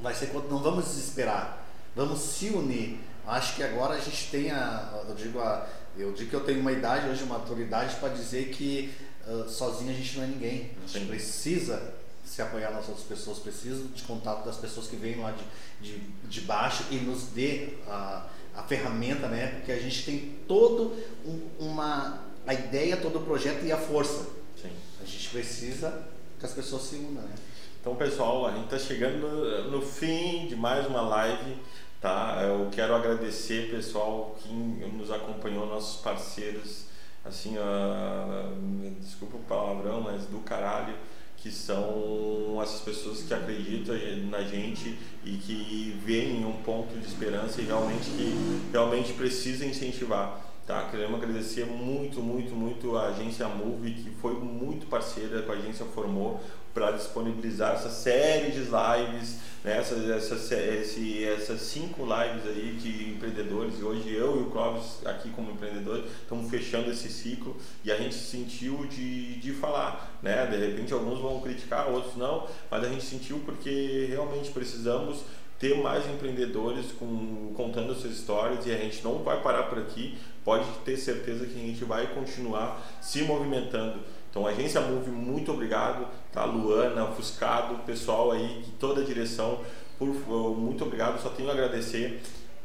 [0.00, 1.64] Vai ser quando não vamos desesperar,
[1.94, 2.98] vamos se unir.
[3.26, 6.60] Acho que agora a gente tem a, eu digo a, eu digo que eu tenho
[6.60, 8.92] uma idade hoje, uma maturidade para dizer que
[9.26, 10.70] uh, sozinho a gente não é ninguém.
[10.82, 11.06] A gente Sim.
[11.06, 11.94] precisa
[12.24, 15.98] se apoiar nas outras pessoas, precisa de contato das pessoas que vêm lá de, de,
[15.98, 19.48] de baixo e nos dê a, a ferramenta, né?
[19.56, 20.96] Porque a gente tem todo
[21.26, 24.28] um, uma a ideia, todo o projeto e a força.
[24.60, 24.70] Sim.
[25.00, 26.06] A gente precisa
[26.38, 27.34] que as pessoas se unam, né?
[27.80, 31.56] Então, pessoal, a gente está chegando no, no, fim de mais uma live,
[32.00, 32.40] tá?
[32.42, 36.84] Eu quero agradecer, pessoal, que nos acompanhou, nossos parceiros,
[37.24, 40.94] assim, uh, desculpa o palavrão, mas do caralho
[41.42, 43.96] que são essas pessoas que acreditam
[44.30, 50.40] na gente e que veem um ponto de esperança e realmente que realmente precisa incentivar.
[50.64, 50.88] Tá?
[50.88, 55.84] Queremos agradecer muito, muito, muito a agência Move, que foi muito parceira com a agência
[55.86, 56.40] Formou
[56.72, 63.78] para disponibilizar essa série de lives né, essas, esse, essas cinco lives aí de empreendedores,
[63.78, 67.96] e hoje eu e o Clóvis aqui como empreendedor estamos fechando esse ciclo e a
[67.96, 70.46] gente sentiu de, de falar, né?
[70.46, 75.20] De repente alguns vão criticar, outros não, mas a gente sentiu porque realmente precisamos
[75.60, 80.18] ter mais empreendedores com, contando suas histórias e a gente não vai parar por aqui,
[80.44, 84.00] pode ter certeza que a gente vai continuar se movimentando
[84.32, 86.46] então, agência Move, muito obrigado, tá?
[86.46, 89.60] Luana, Fuscado, pessoal aí, toda a direção,
[89.98, 90.08] por,
[90.56, 92.22] muito obrigado, só tenho a agradecer.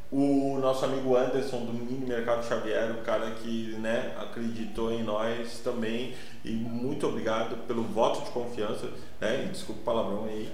[0.09, 5.59] O nosso amigo Anderson do Mini Mercado Xavier, o cara que né, acreditou em nós
[5.59, 6.13] também,
[6.45, 8.87] e muito obrigado pelo voto de confiança,
[9.19, 9.49] né?
[9.51, 10.49] Desculpa o palavrão aí,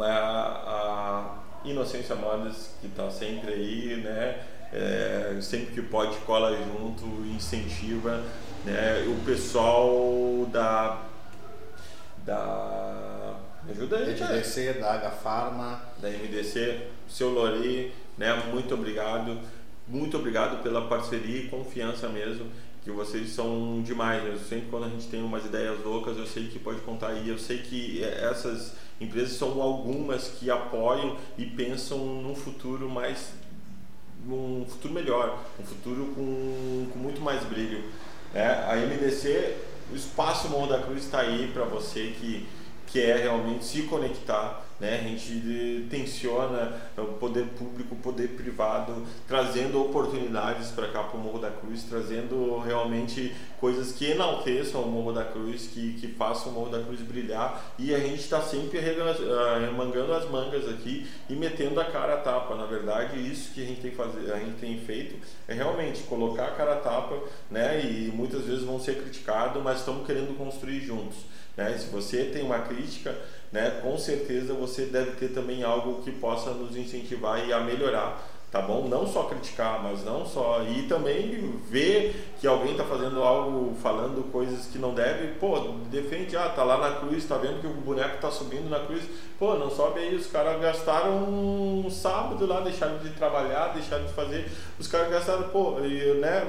[0.00, 4.42] a, a Inocência Modas, que está sempre aí, né?
[4.72, 8.20] É, sempre que pode cola junto, incentiva
[8.66, 9.04] né?
[9.08, 11.02] O pessoal da.
[12.24, 13.36] da.
[13.70, 15.80] Ajuda aí, MDC, da H Pharma.
[15.98, 18.34] Da MDC, seu Lori, né?
[18.52, 19.38] Muito obrigado.
[19.88, 22.50] Muito obrigado pela parceria e confiança mesmo
[22.82, 24.22] que vocês são demais.
[24.22, 24.38] Né?
[24.48, 27.28] Sempre quando a gente tem umas ideias loucas, eu sei que pode contar aí.
[27.28, 33.32] Eu sei que essas empresas são algumas que apoiam e pensam num futuro mais
[34.28, 37.84] um futuro melhor, um futuro com, com muito mais brilho.
[38.34, 38.64] Né?
[38.68, 39.56] A MDC,
[39.92, 42.48] o espaço Morro da Cruz está aí para você que
[42.86, 45.00] quer realmente se conectar né?
[45.00, 51.22] A gente tensiona o poder público, o poder privado, trazendo oportunidades para cá para o
[51.22, 56.52] Morro da Cruz, trazendo realmente coisas que enalteçam o Morro da Cruz, que, que façam
[56.52, 57.74] o Morro da Cruz brilhar.
[57.78, 62.54] E a gente está sempre remangando as mangas aqui e metendo a cara a tapa.
[62.54, 65.16] Na verdade, isso que a gente tem, fazer, a gente tem feito
[65.48, 67.18] é realmente colocar a cara a tapa,
[67.50, 67.80] né?
[67.80, 71.16] E muitas vezes vão ser criticados, mas estamos querendo construir juntos.
[71.56, 71.76] Né?
[71.78, 73.16] Se você tem uma crítica,
[73.52, 78.22] né, com certeza você deve ter também algo que possa nos incentivar e a melhorar,
[78.50, 78.86] tá bom?
[78.88, 84.30] Não só criticar, mas não só e também ver que alguém está fazendo algo, falando
[84.30, 85.58] coisas que não deve, pô,
[85.90, 89.04] defende, ah, tá lá na cruz, tá vendo que o boneco tá subindo na cruz,
[89.38, 94.12] pô, não sobe aí, os caras gastaram um sábado lá, deixaram de trabalhar, deixaram de
[94.12, 96.42] fazer, os caras gastaram, pô, né,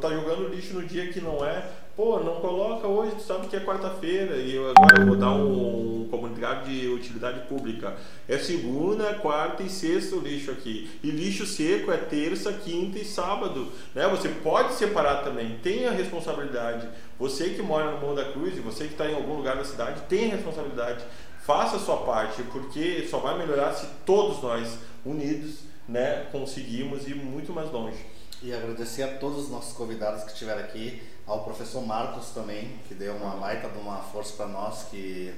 [0.00, 1.64] tá jogando lixo no dia que não é,
[1.96, 5.32] pô, não coloca hoje, tu sabe que é quarta-feira e eu, agora eu vou dar
[5.32, 7.96] um, comunicado de utilidade pública.
[8.28, 10.90] É segunda, quarta e sexta o lixo aqui.
[11.02, 13.72] E lixo seco é terça, quinta e sábado.
[13.94, 14.06] Né?
[14.08, 16.86] Você pode separar também, tenha responsabilidade.
[17.18, 19.64] Você que mora no Morro da Cruz e você que está em algum lugar da
[19.64, 21.04] cidade, tenha responsabilidade.
[21.40, 27.16] Faça a sua parte, porque só vai melhorar se todos nós, unidos, né, conseguimos ir
[27.16, 27.98] muito mais longe.
[28.42, 32.94] E agradecer a todos os nossos convidados que estiveram aqui ao professor Marcos também, que
[32.94, 35.32] deu uma baita de uma força para nós, que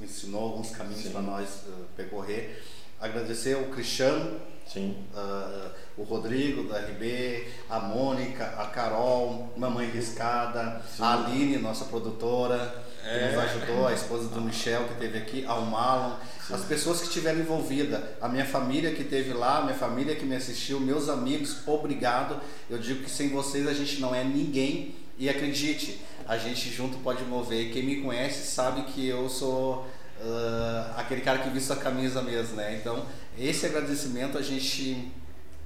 [0.00, 2.62] ensinou alguns caminhos para nós uh, percorrer.
[3.00, 4.40] Agradecer o Cristiano.
[4.76, 11.02] Uh, o Rodrigo da RB, a Mônica, a Carol, Mamãe Riscada, Sim.
[11.02, 13.18] a Aline, nossa produtora, é.
[13.18, 16.16] que nos ajudou, a esposa do Michel que esteve aqui, ao Marlon,
[16.46, 16.54] Sim.
[16.54, 20.26] as pessoas que estiveram envolvidas, a minha família que esteve lá, a minha família que
[20.26, 22.38] me assistiu, meus amigos, obrigado.
[22.68, 26.98] Eu digo que sem vocês a gente não é ninguém e acredite, a gente junto
[26.98, 27.72] pode mover.
[27.72, 29.86] Quem me conhece sabe que eu sou
[30.20, 32.76] uh, aquele cara que viste a camisa mesmo, né?
[32.80, 33.04] Então,
[33.38, 35.10] esse agradecimento a gente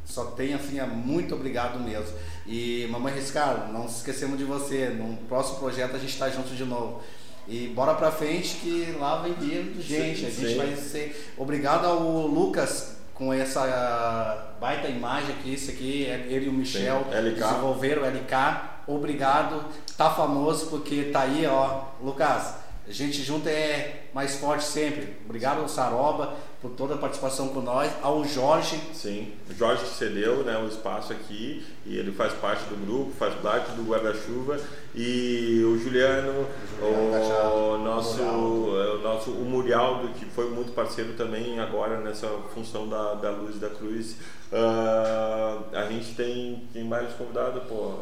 [0.05, 2.13] só tem assim, é muito obrigado mesmo.
[2.47, 4.89] E mamãe Riscar, não se esquecemos de você.
[4.89, 7.03] No próximo projeto a gente está junto de novo.
[7.49, 10.21] E bora pra frente que lá vem vindo gente.
[10.21, 10.57] Sim, a gente sim.
[10.57, 11.35] vai ser.
[11.37, 17.05] Obrigado ao Lucas com essa baita imagem aqui, isso aqui, é ele e o Michel
[17.05, 18.70] sim, desenvolveram o LK.
[18.95, 19.65] Obrigado,
[19.97, 22.55] tá famoso porque tá aí, ó, Lucas.
[22.87, 25.17] A gente junto é mais forte sempre.
[25.25, 28.77] Obrigado Saroba por toda a participação com nós, ao Jorge.
[28.93, 33.13] Sim, o Jorge que cedeu né, o espaço aqui e ele faz parte do grupo,
[33.19, 34.61] faz parte do guarda-chuva
[34.95, 36.47] e o Juliano,
[36.83, 42.87] o, o nosso, o nosso o Murialdo que foi muito parceiro também agora nessa função
[42.89, 44.17] da, da Luz da Cruz.
[44.53, 47.95] Uh, a gente tem, tem mais convidado, pô,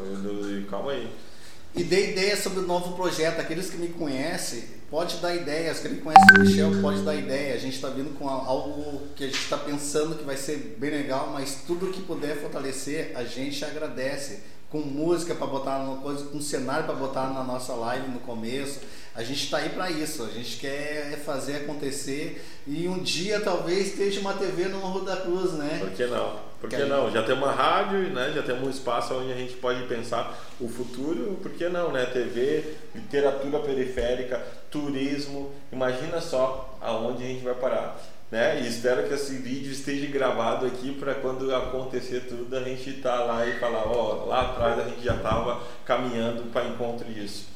[0.69, 1.09] calma aí.
[1.75, 3.41] E dê ideia sobre o novo projeto.
[3.41, 5.81] Aqueles que me conhecem, pode dar ideias.
[5.81, 7.55] Quem conhece o Michel pode dar ideia.
[7.55, 10.91] A gente está vindo com algo que a gente está pensando que vai ser bem
[10.91, 14.41] legal, mas tudo que puder fortalecer, a gente agradece.
[14.71, 18.81] Com música para botar uma coisa, com cenário para botar na nossa live no começo.
[19.15, 20.23] A gente está aí para isso.
[20.23, 25.17] A gente quer fazer acontecer e um dia talvez esteja uma TV no Morro da
[25.17, 25.79] Cruz, né?
[25.81, 26.49] Por que não?
[26.61, 27.11] Por que, que não?
[27.11, 28.33] Já tem uma rádio, né?
[28.35, 31.39] Já temos um espaço onde a gente pode pensar o futuro.
[31.41, 32.05] Por que não, né?
[32.07, 35.53] TV, literatura periférica, turismo.
[35.73, 37.99] Imagina só aonde a gente vai parar.
[38.31, 38.61] Né?
[38.61, 43.19] E espero que esse vídeo esteja gravado aqui para quando acontecer tudo a gente estar
[43.19, 47.49] tá lá e falar, ó, lá atrás a gente já estava caminhando para encontro disso.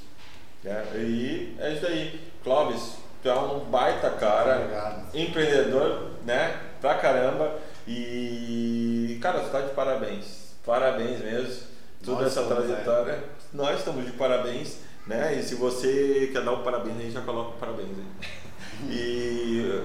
[0.64, 0.82] Né?
[0.94, 2.20] E é isso aí.
[2.42, 5.16] Clóvis, tu é um baita cara, Obrigado.
[5.16, 6.58] empreendedor, né?
[6.80, 7.58] Pra caramba.
[7.86, 10.54] E, cara, você está de parabéns.
[10.64, 11.66] Parabéns mesmo.
[12.04, 13.12] Toda essa trajetória.
[13.12, 13.22] É.
[13.52, 15.34] Nós estamos de parabéns, né?
[15.38, 18.28] E se você quer dar o um parabéns aí, já coloca o um parabéns aí.
[18.90, 19.82] E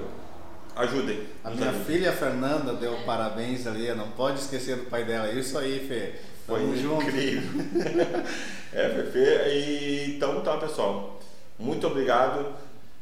[0.77, 1.19] ajudem.
[1.43, 1.85] A minha ajudem.
[1.85, 5.31] filha Fernanda deu parabéns ali, não pode esquecer do pai dela.
[5.31, 6.15] Isso aí, Fê.
[6.45, 7.43] Foi incrível.
[8.73, 9.19] é, Fefe.
[9.49, 11.19] E, então tá, pessoal.
[11.59, 12.53] Muito obrigado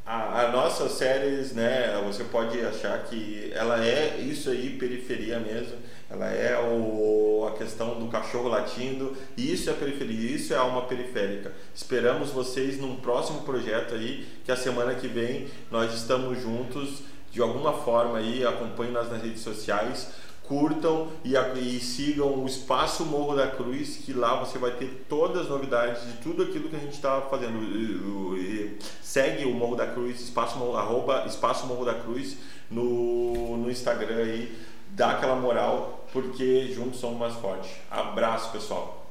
[0.06, 5.74] a, a nossas séries, né, você pode achar que ela é isso aí, periferia mesmo.
[6.08, 9.16] Ela é o, a questão do cachorro latindo.
[9.36, 11.52] Isso é periferia, isso é alma periférica.
[11.74, 17.02] Esperamos vocês num próximo projeto aí, que a semana que vem nós estamos juntos
[17.36, 20.08] de alguma forma aí, acompanhem nós nas redes sociais
[20.48, 25.42] curtam e, e, sigam o Espaço Morro da Cruz, que lá você vai ter todas
[25.42, 27.58] as novidades de tudo aquilo que a gente está fazendo.
[29.02, 32.38] Segue o Morro da Cruz, Espaço arroba Espaço Morro da Cruz
[32.70, 34.56] no, no Instagram aí,
[34.92, 37.70] dá aquela moral, porque juntos somos mais fortes.
[37.90, 39.04] Abraço, pessoal.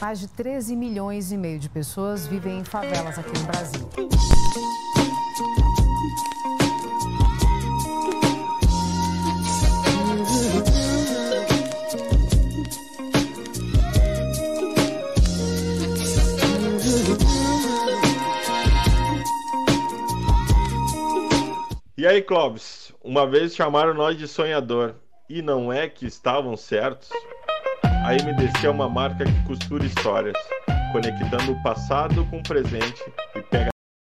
[0.00, 3.88] Mais de 13 milhões e meio de pessoas vivem em favelas aqui no Brasil.
[22.00, 24.94] E aí, Clóvis, uma vez chamaram nós de sonhador
[25.28, 27.10] e não é que estavam certos?
[27.84, 30.34] A MDC é uma marca que costura histórias,
[30.92, 33.04] conectando o passado com o presente
[33.36, 33.68] e pega